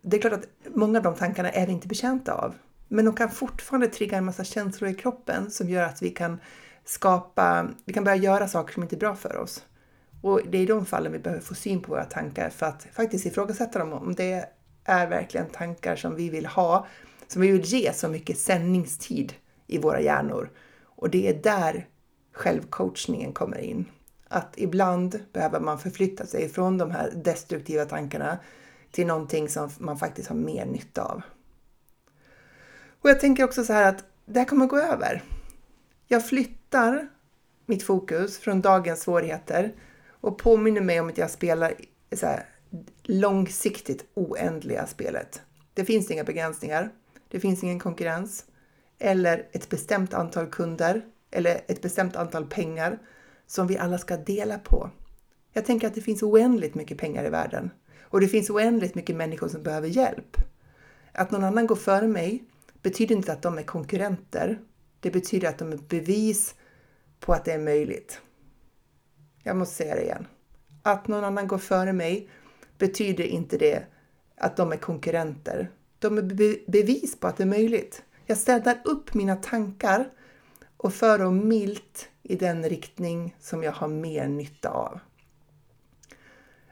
Det 0.02 0.16
är 0.16 0.20
klart 0.20 0.32
att 0.32 0.46
många 0.74 0.98
av 0.98 1.04
de 1.04 1.14
tankarna 1.14 1.50
är 1.50 1.66
vi 1.66 1.72
inte 1.72 1.88
betjänta 1.88 2.34
av. 2.34 2.54
Men 2.88 3.04
de 3.04 3.14
kan 3.14 3.30
fortfarande 3.30 3.86
trigga 3.86 4.18
en 4.18 4.24
massa 4.24 4.44
känslor 4.44 4.90
i 4.90 4.94
kroppen 4.94 5.50
som 5.50 5.68
gör 5.68 5.82
att 5.82 6.02
vi 6.02 6.10
kan 6.10 6.40
skapa, 6.84 7.68
vi 7.84 7.92
kan 7.92 8.04
börja 8.04 8.16
göra 8.16 8.48
saker 8.48 8.74
som 8.74 8.82
inte 8.82 8.96
är 8.96 9.00
bra 9.00 9.14
för 9.14 9.36
oss. 9.36 9.64
Och 10.22 10.40
det 10.50 10.58
är 10.58 10.62
i 10.62 10.66
de 10.66 10.86
fallen 10.86 11.12
vi 11.12 11.18
behöver 11.18 11.42
få 11.42 11.54
syn 11.54 11.80
på 11.80 11.90
våra 11.92 12.04
tankar 12.04 12.50
för 12.50 12.66
att 12.66 12.86
faktiskt 12.92 13.26
ifrågasätta 13.26 13.78
dem 13.78 13.92
om 13.92 14.14
det 14.14 14.48
är 14.84 15.06
verkligen 15.06 15.46
tankar 15.46 15.96
som 15.96 16.14
vi 16.14 16.30
vill 16.30 16.46
ha, 16.46 16.86
som 17.26 17.42
vi 17.42 17.50
vill 17.50 17.64
ge 17.64 17.92
så 17.92 18.08
mycket 18.08 18.38
sändningstid 18.38 19.32
i 19.66 19.78
våra 19.78 20.00
hjärnor. 20.00 20.50
Och 20.84 21.10
det 21.10 21.28
är 21.28 21.42
där 21.42 21.86
självcoachningen 22.40 23.32
kommer 23.32 23.58
in. 23.58 23.84
Att 24.28 24.54
ibland 24.56 25.22
behöver 25.32 25.60
man 25.60 25.78
förflytta 25.78 26.26
sig 26.26 26.48
från 26.48 26.78
de 26.78 26.90
här 26.90 27.10
destruktiva 27.10 27.84
tankarna 27.84 28.38
till 28.90 29.06
någonting 29.06 29.48
som 29.48 29.70
man 29.78 29.98
faktiskt 29.98 30.28
har 30.28 30.36
mer 30.36 30.66
nytta 30.66 31.02
av. 31.02 31.22
Och 33.00 33.10
jag 33.10 33.20
tänker 33.20 33.44
också 33.44 33.64
så 33.64 33.72
här 33.72 33.88
att 33.88 34.04
det 34.26 34.38
här 34.38 34.46
kommer 34.46 34.66
gå 34.66 34.78
över. 34.78 35.22
Jag 36.06 36.28
flyttar 36.28 37.08
mitt 37.66 37.82
fokus 37.82 38.38
från 38.38 38.60
dagens 38.60 39.00
svårigheter 39.00 39.72
och 40.08 40.38
påminner 40.38 40.80
mig 40.80 41.00
om 41.00 41.08
att 41.08 41.18
jag 41.18 41.30
spelar 41.30 41.74
så 42.12 42.26
här, 42.26 42.46
långsiktigt 43.02 44.10
oändliga 44.14 44.86
spelet. 44.86 45.42
Det 45.74 45.84
finns 45.84 46.10
inga 46.10 46.24
begränsningar. 46.24 46.90
Det 47.28 47.40
finns 47.40 47.62
ingen 47.62 47.80
konkurrens 47.80 48.44
eller 48.98 49.48
ett 49.52 49.68
bestämt 49.68 50.14
antal 50.14 50.46
kunder 50.46 51.02
eller 51.30 51.60
ett 51.68 51.82
bestämt 51.82 52.16
antal 52.16 52.46
pengar 52.46 52.98
som 53.46 53.66
vi 53.66 53.78
alla 53.78 53.98
ska 53.98 54.16
dela 54.16 54.58
på. 54.58 54.90
Jag 55.52 55.64
tänker 55.64 55.86
att 55.86 55.94
det 55.94 56.00
finns 56.00 56.22
oändligt 56.22 56.74
mycket 56.74 56.98
pengar 56.98 57.24
i 57.24 57.30
världen 57.30 57.70
och 58.00 58.20
det 58.20 58.28
finns 58.28 58.50
oändligt 58.50 58.94
mycket 58.94 59.16
människor 59.16 59.48
som 59.48 59.62
behöver 59.62 59.88
hjälp. 59.88 60.36
Att 61.12 61.30
någon 61.30 61.44
annan 61.44 61.66
går 61.66 61.76
före 61.76 62.08
mig 62.08 62.44
betyder 62.82 63.14
inte 63.14 63.32
att 63.32 63.42
de 63.42 63.58
är 63.58 63.62
konkurrenter. 63.62 64.60
Det 65.00 65.10
betyder 65.10 65.48
att 65.48 65.58
de 65.58 65.72
är 65.72 65.76
bevis 65.76 66.54
på 67.20 67.32
att 67.32 67.44
det 67.44 67.52
är 67.52 67.58
möjligt. 67.58 68.20
Jag 69.42 69.56
måste 69.56 69.74
säga 69.74 69.94
det 69.94 70.02
igen. 70.02 70.26
Att 70.82 71.08
någon 71.08 71.24
annan 71.24 71.48
går 71.48 71.58
före 71.58 71.92
mig 71.92 72.28
betyder 72.78 73.24
inte 73.24 73.58
det 73.58 73.84
att 74.36 74.56
de 74.56 74.72
är 74.72 74.76
konkurrenter. 74.76 75.70
De 75.98 76.18
är 76.18 76.22
be 76.22 76.56
bevis 76.66 77.20
på 77.20 77.26
att 77.26 77.36
det 77.36 77.42
är 77.42 77.46
möjligt. 77.46 78.02
Jag 78.26 78.38
städar 78.38 78.80
upp 78.84 79.14
mina 79.14 79.36
tankar 79.36 80.10
och 80.82 80.94
för 80.94 81.18
dem 81.18 81.48
milt 81.48 82.08
i 82.22 82.36
den 82.36 82.68
riktning 82.68 83.36
som 83.40 83.62
jag 83.62 83.72
har 83.72 83.88
mer 83.88 84.28
nytta 84.28 84.70
av. 84.70 85.00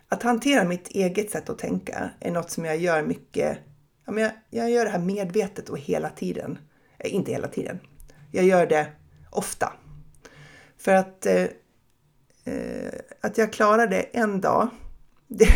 Att 0.09 0.23
hantera 0.23 0.65
mitt 0.65 0.89
eget 0.89 1.31
sätt 1.31 1.51
att 1.51 1.59
tänka 1.59 2.11
är 2.21 2.31
något 2.31 2.51
som 2.51 2.65
jag 2.65 2.77
gör 2.77 3.03
mycket, 3.03 3.59
ja, 4.05 4.13
men 4.13 4.23
jag, 4.23 4.33
jag 4.51 4.71
gör 4.71 4.85
det 4.85 4.91
här 4.91 4.99
medvetet 4.99 5.69
och 5.69 5.79
hela 5.79 6.09
tiden. 6.09 6.59
Eh, 6.99 7.15
inte 7.15 7.33
hela 7.33 7.49
tiden. 7.49 7.79
Jag 8.31 8.45
gör 8.45 8.67
det 8.67 8.87
ofta. 9.31 9.73
För 10.79 10.95
att, 10.95 11.27
eh, 11.27 11.47
eh 12.45 12.93
att 13.21 13.39
jag 13.39 13.53
klarar 13.53 13.87
det 13.87 14.01
en 14.01 14.41
dag, 14.41 14.69
det, 15.27 15.49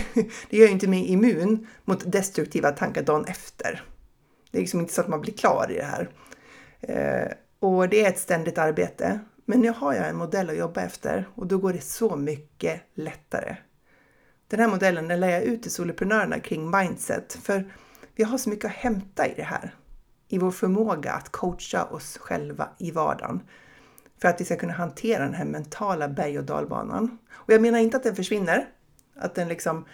det 0.51 0.57
gör 0.57 0.69
inte 0.69 0.89
mig 0.89 1.07
immun 1.07 1.67
mot 1.85 2.13
destruktiva 2.13 2.71
tankar 2.71 3.03
dagen 3.03 3.25
efter. 3.25 3.85
Det 4.51 4.59
är 4.59 4.63
liksom 4.63 4.81
inte 4.81 4.93
så 4.93 5.01
att 5.01 5.09
man 5.09 5.21
blir 5.21 5.35
klar 5.35 5.71
i 5.71 5.75
det 5.75 5.85
här. 5.85 6.11
Eh, 6.81 7.33
och 7.63 7.89
det 7.89 8.05
är 8.05 8.09
ett 8.09 8.19
ständigt 8.19 8.59
arbete. 8.59 9.21
Men 9.45 9.61
nu 9.61 9.71
har 9.71 9.95
jag 9.95 10.09
en 10.09 10.17
modell 10.17 10.51
att 10.51 10.57
jobba 10.57 10.81
efter 10.81 11.29
och 11.35 11.47
då 11.47 11.59
går 11.59 11.73
det 11.73 11.81
så 11.81 12.17
mycket 12.17 12.83
lättare. 12.95 13.57
Den 14.49 14.61
här 14.61 14.69
modellen 14.69 15.09
den 15.09 15.21
lär 15.21 15.29
jag 15.29 15.43
ut 15.43 15.63
till 15.63 15.71
soloprenörerna 15.71 16.41
kring 16.41 16.71
mindset 16.71 17.33
för 17.33 17.73
vi 18.15 18.25
har 18.25 18.39
så 18.39 18.51
mycket 18.51 18.65
att 18.65 18.77
hämta 18.77 19.27
i 19.27 19.35
det 19.37 19.43
här. 19.43 19.75
I 20.29 20.39
vår 20.39 20.51
förmåga 20.51 21.13
att 21.13 21.29
coacha 21.29 21.85
oss 21.85 22.19
själva 22.19 22.69
i 22.79 22.91
vardagen 22.91 23.41
för 24.21 24.29
att 24.29 24.41
vi 24.41 24.45
ska 24.45 24.57
kunna 24.57 24.73
hantera 24.73 25.25
den 25.25 25.35
här 25.35 25.45
mentala 25.45 26.09
berg 26.09 26.39
och 26.39 26.45
dalbanan. 26.45 27.19
Och 27.33 27.53
jag 27.53 27.63
menar 27.63 27.79
inte 27.79 27.97
att 27.97 28.03
den 28.03 28.17
försvinner, 28.17 28.69
att 29.17 29.35
den 29.35 29.49
liksom 29.49 29.85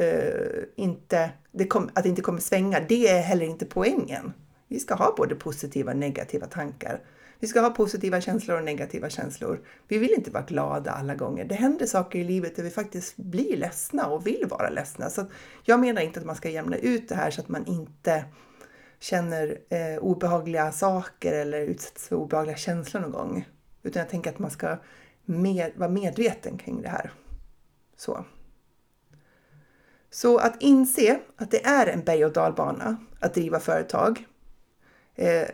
uh, 0.00 0.64
inte, 0.76 1.30
det 1.52 1.66
kom, 1.66 1.90
att 1.94 2.02
det 2.02 2.08
inte 2.08 2.22
kommer 2.22 2.40
svänga. 2.40 2.80
Det 2.80 3.08
är 3.08 3.22
heller 3.22 3.46
inte 3.46 3.66
poängen. 3.66 4.32
Vi 4.72 4.80
ska 4.80 4.94
ha 4.94 5.14
både 5.16 5.34
positiva 5.34 5.92
och 5.92 5.98
negativa 5.98 6.46
tankar. 6.46 7.00
Vi 7.38 7.48
ska 7.48 7.60
ha 7.60 7.70
positiva 7.70 8.20
känslor 8.20 8.58
och 8.58 8.64
negativa 8.64 9.10
känslor. 9.10 9.60
Vi 9.88 9.98
vill 9.98 10.10
inte 10.10 10.30
vara 10.30 10.42
glada 10.42 10.90
alla 10.90 11.14
gånger. 11.14 11.44
Det 11.44 11.54
händer 11.54 11.86
saker 11.86 12.18
i 12.18 12.24
livet 12.24 12.56
där 12.56 12.62
vi 12.62 12.70
faktiskt 12.70 13.16
blir 13.16 13.56
ledsna 13.56 14.06
och 14.06 14.26
vill 14.26 14.46
vara 14.50 14.70
ledsna. 14.70 15.10
Så 15.10 15.26
jag 15.64 15.80
menar 15.80 16.02
inte 16.02 16.20
att 16.20 16.26
man 16.26 16.36
ska 16.36 16.50
jämna 16.50 16.76
ut 16.76 17.08
det 17.08 17.14
här 17.14 17.30
så 17.30 17.40
att 17.40 17.48
man 17.48 17.66
inte 17.66 18.24
känner 19.00 19.58
eh, 19.68 19.98
obehagliga 20.00 20.72
saker 20.72 21.32
eller 21.32 21.60
utsätts 21.60 22.08
för 22.08 22.16
obehagliga 22.16 22.56
känslor 22.56 23.00
någon 23.00 23.12
gång. 23.12 23.48
Utan 23.82 24.00
jag 24.00 24.08
tänker 24.08 24.30
att 24.30 24.38
man 24.38 24.50
ska 24.50 24.76
med, 25.24 25.72
vara 25.76 25.90
medveten 25.90 26.58
kring 26.58 26.82
det 26.82 26.88
här. 26.88 27.12
Så. 27.96 28.24
Så 30.10 30.38
att 30.38 30.62
inse 30.62 31.20
att 31.36 31.50
det 31.50 31.66
är 31.66 31.86
en 31.86 32.04
berg 32.04 32.24
och 32.24 32.32
dalbana 32.32 32.96
att 33.20 33.34
driva 33.34 33.60
företag 33.60 34.26
Eh, 35.14 35.48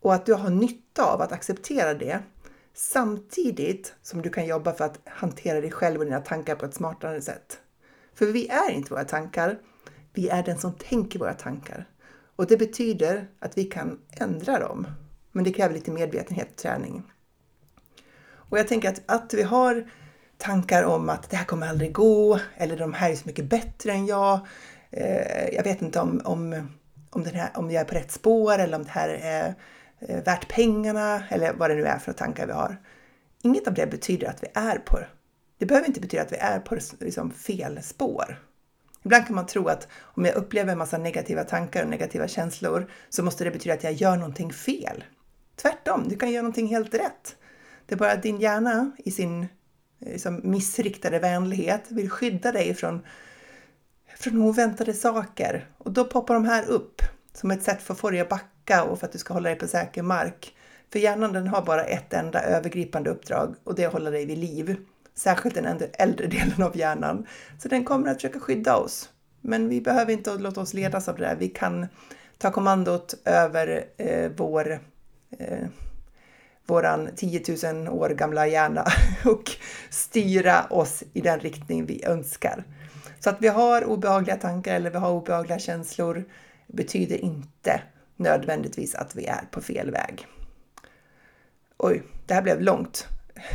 och 0.00 0.14
att 0.14 0.26
du 0.26 0.34
har 0.34 0.50
nytta 0.50 1.04
av 1.04 1.20
att 1.20 1.32
acceptera 1.32 1.94
det 1.94 2.22
samtidigt 2.74 3.94
som 4.02 4.22
du 4.22 4.30
kan 4.30 4.46
jobba 4.46 4.72
för 4.72 4.84
att 4.84 5.00
hantera 5.04 5.60
dig 5.60 5.70
själv 5.70 5.98
och 5.98 6.04
dina 6.04 6.20
tankar 6.20 6.54
på 6.54 6.64
ett 6.64 6.74
smartare 6.74 7.20
sätt. 7.20 7.58
För 8.14 8.26
vi 8.26 8.48
är 8.48 8.70
inte 8.70 8.90
våra 8.90 9.04
tankar, 9.04 9.58
vi 10.12 10.28
är 10.28 10.42
den 10.42 10.58
som 10.58 10.72
tänker 10.72 11.18
våra 11.18 11.34
tankar. 11.34 11.88
Och 12.36 12.46
det 12.46 12.56
betyder 12.56 13.28
att 13.38 13.58
vi 13.58 13.64
kan 13.64 13.98
ändra 14.10 14.58
dem. 14.58 14.86
Men 15.32 15.44
det 15.44 15.52
kräver 15.52 15.74
lite 15.74 15.90
medvetenhet 15.90 16.50
och 16.50 16.56
träning. 16.56 17.02
Och 18.54 18.58
jag 18.58 18.68
tänker 18.68 18.88
att, 18.88 19.02
att 19.06 19.34
vi 19.34 19.42
har 19.42 19.90
tankar 20.38 20.82
om 20.84 21.08
att 21.08 21.30
det 21.30 21.36
här 21.36 21.44
kommer 21.44 21.68
aldrig 21.68 21.92
gå, 21.92 22.40
eller 22.56 22.76
de 22.76 22.92
här 22.92 23.10
är 23.10 23.14
så 23.14 23.26
mycket 23.26 23.44
bättre 23.44 23.92
än 23.92 24.06
jag. 24.06 24.40
Eh, 24.90 25.54
jag 25.54 25.64
vet 25.64 25.82
inte 25.82 26.00
om, 26.00 26.20
om, 26.24 26.68
om, 27.14 27.24
den 27.24 27.34
här, 27.34 27.50
om 27.54 27.70
jag 27.70 27.80
är 27.80 27.84
på 27.84 27.94
rätt 27.94 28.12
spår 28.12 28.58
eller 28.58 28.76
om 28.76 28.84
det 28.84 28.90
här 28.90 29.08
är 29.08 29.54
eh, 29.98 30.24
värt 30.24 30.48
pengarna 30.48 31.22
eller 31.28 31.52
vad 31.52 31.70
det 31.70 31.74
nu 31.74 31.84
är 31.84 31.98
för 31.98 32.12
tankar 32.12 32.46
vi 32.46 32.52
har. 32.52 32.76
Inget 33.42 33.68
av 33.68 33.74
det 33.74 33.86
betyder 33.86 34.28
att 34.28 34.42
vi 34.42 34.48
är 34.54 34.78
på 34.78 34.98
det 35.58 35.66
behöver 35.66 35.86
inte 35.86 36.00
betyda 36.00 36.22
att 36.22 36.32
vi 36.32 36.36
är 36.36 36.60
på 36.60 36.78
liksom, 37.00 37.30
fel 37.30 37.82
spår. 37.82 38.38
Ibland 39.02 39.26
kan 39.26 39.36
man 39.36 39.46
tro 39.46 39.68
att 39.68 39.88
om 40.00 40.24
jag 40.24 40.34
upplever 40.34 40.72
en 40.72 40.78
massa 40.78 40.98
negativa 40.98 41.44
tankar 41.44 41.82
och 41.82 41.90
negativa 41.90 42.28
känslor 42.28 42.90
så 43.08 43.22
måste 43.22 43.44
det 43.44 43.50
betyda 43.50 43.74
att 43.74 43.84
jag 43.84 43.92
gör 43.92 44.16
någonting 44.16 44.52
fel. 44.52 45.04
Tvärtom, 45.56 46.08
du 46.08 46.16
kan 46.16 46.32
göra 46.32 46.42
någonting 46.42 46.66
helt 46.66 46.94
rätt. 46.94 47.36
Det 47.86 47.94
är 47.94 47.98
bara 47.98 48.12
att 48.12 48.22
din 48.22 48.40
hjärna 48.40 48.90
i 48.98 49.10
sin 49.10 49.42
eh, 49.42 49.48
liksom, 50.00 50.40
missriktade 50.44 51.18
vänlighet 51.18 51.82
vill 51.88 52.10
skydda 52.10 52.52
dig 52.52 52.74
från, 52.74 53.06
från 54.24 54.42
oväntade 54.42 54.92
saker. 54.94 55.68
Och 55.78 55.92
då 55.92 56.04
poppar 56.04 56.34
de 56.34 56.44
här 56.44 56.68
upp 56.68 57.02
som 57.32 57.50
ett 57.50 57.62
sätt 57.62 57.82
för 57.82 57.94
att 57.94 58.00
få 58.00 58.10
dig 58.10 58.20
att 58.20 58.28
backa 58.28 58.84
och 58.84 58.98
för 58.98 59.06
att 59.06 59.12
du 59.12 59.18
ska 59.18 59.34
hålla 59.34 59.48
dig 59.48 59.58
på 59.58 59.66
säker 59.66 60.02
mark. 60.02 60.54
För 60.92 60.98
hjärnan 60.98 61.32
den 61.32 61.48
har 61.48 61.62
bara 61.62 61.84
ett 61.84 62.12
enda 62.12 62.42
övergripande 62.42 63.10
uppdrag 63.10 63.54
och 63.64 63.74
det 63.74 63.82
är 63.82 63.86
att 63.86 63.92
hålla 63.92 64.10
dig 64.10 64.26
vid 64.26 64.38
liv. 64.38 64.76
Särskilt 65.14 65.54
den 65.54 65.80
äldre 65.92 66.26
delen 66.26 66.62
av 66.62 66.76
hjärnan. 66.76 67.26
Så 67.58 67.68
den 67.68 67.84
kommer 67.84 68.10
att 68.10 68.16
försöka 68.16 68.40
skydda 68.40 68.76
oss. 68.76 69.08
Men 69.40 69.68
vi 69.68 69.80
behöver 69.80 70.12
inte 70.12 70.34
låta 70.34 70.60
oss 70.60 70.74
ledas 70.74 71.08
av 71.08 71.16
det 71.16 71.24
där. 71.24 71.36
Vi 71.36 71.48
kan 71.48 71.86
ta 72.38 72.50
kommandot 72.50 73.14
över 73.24 73.84
eh, 73.96 74.30
vår 74.36 74.78
eh, 75.38 75.66
våran 76.66 77.08
10 77.16 77.42
000 77.72 77.88
år 77.88 78.10
gamla 78.10 78.46
hjärna 78.46 78.84
och 79.24 79.50
styra 79.90 80.64
oss 80.70 81.02
i 81.12 81.20
den 81.20 81.40
riktning 81.40 81.86
vi 81.86 82.04
önskar. 82.04 82.64
Så 83.24 83.30
att 83.30 83.36
vi 83.40 83.48
har 83.48 83.84
obehagliga 83.84 84.36
tankar 84.36 84.74
eller 84.74 84.90
vi 84.90 84.98
har 84.98 85.10
obehagliga 85.10 85.58
känslor 85.58 86.24
betyder 86.66 87.24
inte 87.24 87.82
nödvändigtvis 88.16 88.94
att 88.94 89.16
vi 89.16 89.26
är 89.26 89.48
på 89.50 89.60
fel 89.60 89.90
väg. 89.90 90.26
Oj, 91.78 92.02
det 92.26 92.34
här 92.34 92.42
blev 92.42 92.60
långt. 92.60 93.08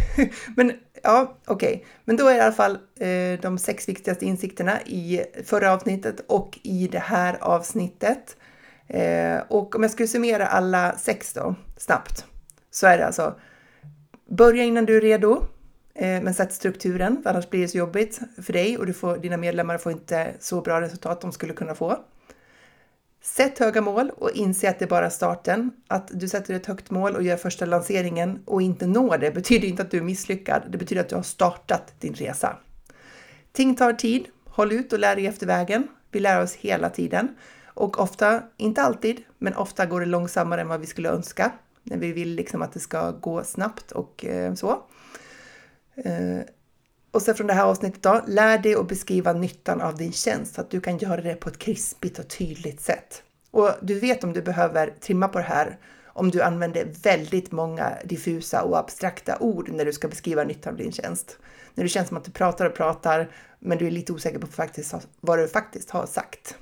Men 0.55 0.73
ja, 1.03 1.37
okej. 1.45 1.73
Okay. 1.73 1.85
Men 2.05 2.17
då 2.17 2.27
är 2.27 2.33
det 2.33 2.37
i 2.37 2.41
alla 2.41 2.51
fall 2.51 2.77
eh, 2.99 3.41
de 3.41 3.57
sex 3.57 3.89
viktigaste 3.89 4.25
insikterna 4.25 4.81
i 4.81 5.23
förra 5.45 5.73
avsnittet 5.73 6.19
och 6.27 6.59
i 6.63 6.87
det 6.87 6.99
här 6.99 7.37
avsnittet. 7.41 8.37
Eh, 8.87 9.39
och 9.47 9.75
om 9.75 9.83
jag 9.83 9.91
skulle 9.91 10.07
summera 10.07 10.47
alla 10.47 10.97
sex 10.97 11.33
då, 11.33 11.55
snabbt, 11.77 12.25
så 12.71 12.87
är 12.87 12.97
det 12.97 13.05
alltså 13.05 13.39
börja 14.29 14.63
innan 14.63 14.85
du 14.85 14.97
är 14.97 15.01
redo, 15.01 15.43
Eh, 15.99 16.21
men 16.21 16.33
sätt 16.33 16.53
strukturen, 16.53 17.23
för 17.23 17.29
annars 17.29 17.49
blir 17.49 17.61
det 17.61 17.67
så 17.67 17.77
jobbigt 17.77 18.19
för 18.41 18.53
dig 18.53 18.77
och 18.77 18.85
du 18.85 18.93
får, 18.93 19.17
dina 19.17 19.37
medlemmar 19.37 19.77
får 19.77 19.91
inte 19.91 20.33
så 20.39 20.61
bra 20.61 20.81
resultat 20.81 21.21
de 21.21 21.31
skulle 21.31 21.53
kunna 21.53 21.75
få. 21.75 21.99
Sätt 23.21 23.59
höga 23.59 23.81
mål 23.81 24.11
och 24.17 24.31
inse 24.31 24.69
att 24.69 24.79
det 24.79 24.85
är 24.85 24.89
bara 24.89 25.09
starten. 25.09 25.71
Att 25.87 26.09
du 26.13 26.27
sätter 26.27 26.53
ett 26.53 26.65
högt 26.65 26.89
mål 26.89 27.15
och 27.15 27.23
gör 27.23 27.37
första 27.37 27.65
lanseringen 27.65 28.39
och 28.45 28.61
inte 28.61 28.87
når 28.87 29.17
det 29.17 29.31
betyder 29.31 29.67
inte 29.67 29.81
att 29.81 29.91
du 29.91 29.97
är 29.97 30.01
misslyckad. 30.01 30.61
Det 30.69 30.77
betyder 30.77 31.01
att 31.01 31.09
du 31.09 31.15
har 31.15 31.23
startat 31.23 31.93
din 31.99 32.13
resa. 32.13 32.57
Ting 33.51 33.75
tar 33.75 33.93
tid. 33.93 34.25
Håll 34.45 34.71
ut 34.71 34.93
och 34.93 34.99
lär 34.99 35.15
dig 35.15 35.27
efter 35.27 35.47
vägen. 35.47 35.87
Vi 36.11 36.19
lär 36.19 36.41
oss 36.41 36.53
hela 36.53 36.89
tiden 36.89 37.27
och 37.65 37.99
ofta, 37.99 38.43
inte 38.57 38.81
alltid, 38.81 39.21
men 39.37 39.55
ofta 39.55 39.85
går 39.85 39.99
det 39.99 40.05
långsammare 40.05 40.61
än 40.61 40.67
vad 40.67 40.79
vi 40.79 40.87
skulle 40.87 41.09
önska 41.09 41.51
när 41.83 41.97
vi 41.97 42.13
vill 42.13 42.29
liksom 42.29 42.61
att 42.61 42.73
det 42.73 42.79
ska 42.79 43.11
gå 43.11 43.43
snabbt 43.43 43.91
och 43.91 44.25
eh, 44.25 44.53
så. 44.53 44.83
Eh, 46.05 46.41
och 47.11 47.21
sen 47.21 47.35
från 47.35 47.47
det 47.47 47.53
här 47.53 47.65
avsnittet 47.65 48.03
då, 48.03 48.21
lär 48.27 48.57
dig 48.57 48.75
att 48.75 48.87
beskriva 48.87 49.33
nyttan 49.33 49.81
av 49.81 49.97
din 49.97 50.11
tjänst 50.11 50.55
så 50.55 50.61
att 50.61 50.69
du 50.69 50.81
kan 50.81 50.97
göra 50.97 51.21
det 51.21 51.35
på 51.35 51.49
ett 51.49 51.59
krispigt 51.59 52.19
och 52.19 52.27
tydligt 52.27 52.81
sätt. 52.81 53.23
Och 53.51 53.71
du 53.81 53.99
vet 53.99 54.23
om 54.23 54.33
du 54.33 54.41
behöver 54.41 54.93
trimma 55.01 55.27
på 55.27 55.37
det 55.37 55.45
här 55.45 55.77
om 56.19 56.31
du 56.31 56.41
använder 56.41 56.85
väldigt 57.03 57.51
många 57.51 57.97
diffusa 58.05 58.63
och 58.63 58.77
abstrakta 58.77 59.37
ord 59.39 59.69
när 59.69 59.85
du 59.85 59.93
ska 59.93 60.07
beskriva 60.07 60.43
nyttan 60.43 60.73
av 60.73 60.77
din 60.77 60.91
tjänst. 60.91 61.37
När 61.75 61.83
det 61.83 61.89
känns 61.89 62.07
som 62.07 62.17
att 62.17 62.23
du 62.23 62.31
pratar 62.31 62.65
och 62.65 62.75
pratar, 62.75 63.31
men 63.59 63.77
du 63.77 63.87
är 63.87 63.91
lite 63.91 64.13
osäker 64.13 64.39
på 64.39 64.47
faktiskt, 64.47 64.95
vad 65.21 65.39
du 65.39 65.47
faktiskt 65.47 65.89
har 65.89 66.05
sagt. 66.05 66.57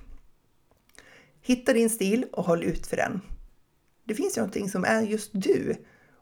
Hitta 1.41 1.73
din 1.73 1.89
stil 1.89 2.25
och 2.31 2.45
håll 2.45 2.63
ut 2.63 2.87
för 2.87 2.97
den. 2.97 3.21
Det 4.03 4.15
finns 4.15 4.37
ju 4.37 4.41
någonting 4.41 4.69
som 4.69 4.85
är 4.85 5.01
just 5.01 5.29
du 5.33 5.75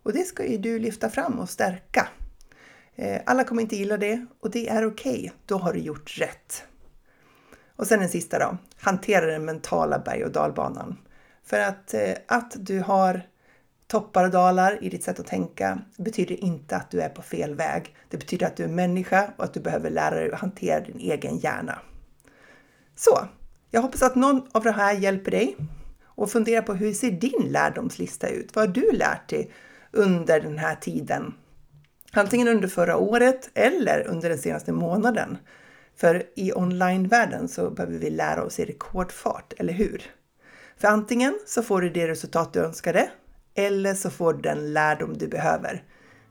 och 0.03 0.13
det 0.13 0.23
ska 0.23 0.45
ju 0.45 0.57
du 0.57 0.79
lyfta 0.79 1.09
fram 1.09 1.39
och 1.39 1.49
stärka. 1.49 2.07
Eh, 2.95 3.21
alla 3.25 3.43
kommer 3.43 3.61
inte 3.61 3.75
gilla 3.75 3.97
det 3.97 4.25
och 4.39 4.51
det 4.51 4.69
är 4.69 4.85
okej. 4.85 5.19
Okay. 5.19 5.31
Då 5.45 5.57
har 5.57 5.73
du 5.73 5.79
gjort 5.79 6.17
rätt. 6.17 6.63
Och 7.75 7.87
sen 7.87 7.99
den 7.99 8.09
sista 8.09 8.39
då. 8.39 8.57
Hantera 8.77 9.25
den 9.25 9.45
mentala 9.45 9.99
berg 9.99 10.25
och 10.25 10.31
dalbanan. 10.31 10.97
För 11.43 11.59
att, 11.59 11.93
eh, 11.93 12.13
att 12.27 12.53
du 12.55 12.79
har 12.79 13.21
toppar 13.87 14.23
och 14.23 14.31
dalar 14.31 14.83
i 14.83 14.89
ditt 14.89 15.03
sätt 15.03 15.19
att 15.19 15.27
tänka 15.27 15.79
betyder 15.97 16.43
inte 16.43 16.75
att 16.75 16.91
du 16.91 17.01
är 17.01 17.09
på 17.09 17.21
fel 17.21 17.55
väg. 17.55 17.95
Det 18.09 18.17
betyder 18.17 18.47
att 18.47 18.55
du 18.55 18.63
är 18.63 18.67
människa 18.67 19.33
och 19.37 19.43
att 19.43 19.53
du 19.53 19.59
behöver 19.59 19.89
lära 19.89 20.15
dig 20.15 20.31
att 20.31 20.39
hantera 20.39 20.79
din 20.79 20.99
egen 20.99 21.37
hjärna. 21.37 21.79
Så, 22.95 23.27
jag 23.71 23.81
hoppas 23.81 24.01
att 24.01 24.15
någon 24.15 24.47
av 24.51 24.63
det 24.63 24.71
här 24.71 24.93
hjälper 24.93 25.31
dig 25.31 25.57
och 26.03 26.31
fundera 26.31 26.61
på 26.61 26.73
hur 26.73 26.93
ser 26.93 27.11
din 27.11 27.51
lärdomslista 27.51 28.27
ut? 28.27 28.55
Vad 28.55 28.67
har 28.67 28.73
du 28.73 28.91
lärt 28.91 29.29
dig 29.29 29.51
under 29.91 30.39
den 30.39 30.57
här 30.57 30.75
tiden 30.75 31.33
Antingen 32.17 32.47
under 32.47 32.67
förra 32.67 32.97
året 32.97 33.49
eller 33.53 34.07
under 34.07 34.29
den 34.29 34.37
senaste 34.37 34.71
månaden. 34.71 35.37
För 35.95 36.23
i 36.35 36.53
onlinevärlden 36.53 37.47
så 37.47 37.69
behöver 37.69 37.97
vi 37.97 38.09
lära 38.09 38.43
oss 38.43 38.59
i 38.59 38.65
rekordfart, 38.65 39.53
eller 39.57 39.73
hur? 39.73 40.01
För 40.77 40.87
antingen 40.87 41.39
så 41.45 41.63
får 41.63 41.81
du 41.81 41.89
det 41.89 42.07
resultat 42.07 42.53
du 42.53 42.59
önskade 42.59 43.09
eller 43.55 43.93
så 43.93 44.09
får 44.09 44.33
du 44.33 44.41
den 44.41 44.73
lärdom 44.73 45.17
du 45.17 45.27
behöver. 45.27 45.83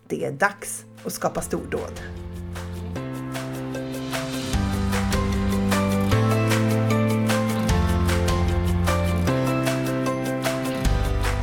Det 0.09 0.25
är 0.25 0.33
dags 0.33 0.85
att 1.05 1.13
skapa 1.13 1.41
stordåd. 1.41 2.24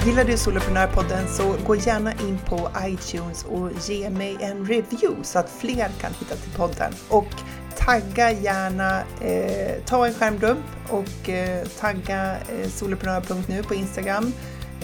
Gillar 0.05 0.23
du 0.23 0.37
Soloprenörpodden 0.37 1.27
så 1.27 1.55
gå 1.65 1.75
gärna 1.75 2.13
in 2.13 2.39
på 2.45 2.69
iTunes 2.83 3.43
och 3.43 3.71
ge 3.89 4.09
mig 4.09 4.37
en 4.39 4.65
review 4.65 5.23
så 5.23 5.39
att 5.39 5.49
fler 5.49 5.89
kan 6.01 6.13
hitta 6.19 6.35
till 6.35 6.51
podden. 6.51 6.93
Och 7.09 7.27
tagga 7.77 8.31
gärna, 8.31 8.99
eh, 9.21 9.83
ta 9.85 10.07
en 10.07 10.13
skärmdump 10.13 10.65
och 10.89 11.29
eh, 11.29 11.67
tagga 11.79 12.35
eh, 12.35 12.69
soloprenör.nu 12.69 13.63
på 13.63 13.73
Instagram 13.73 14.33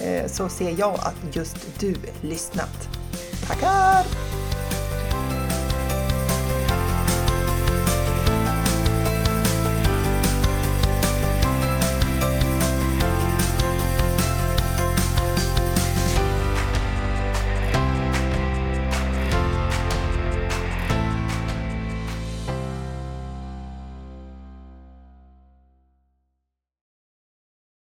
eh, 0.02 0.28
så 0.28 0.50
ser 0.50 0.80
jag 0.80 0.94
att 0.94 1.36
just 1.36 1.80
du 1.80 1.96
lyssnat. 2.22 2.90
Tackar! 3.48 4.06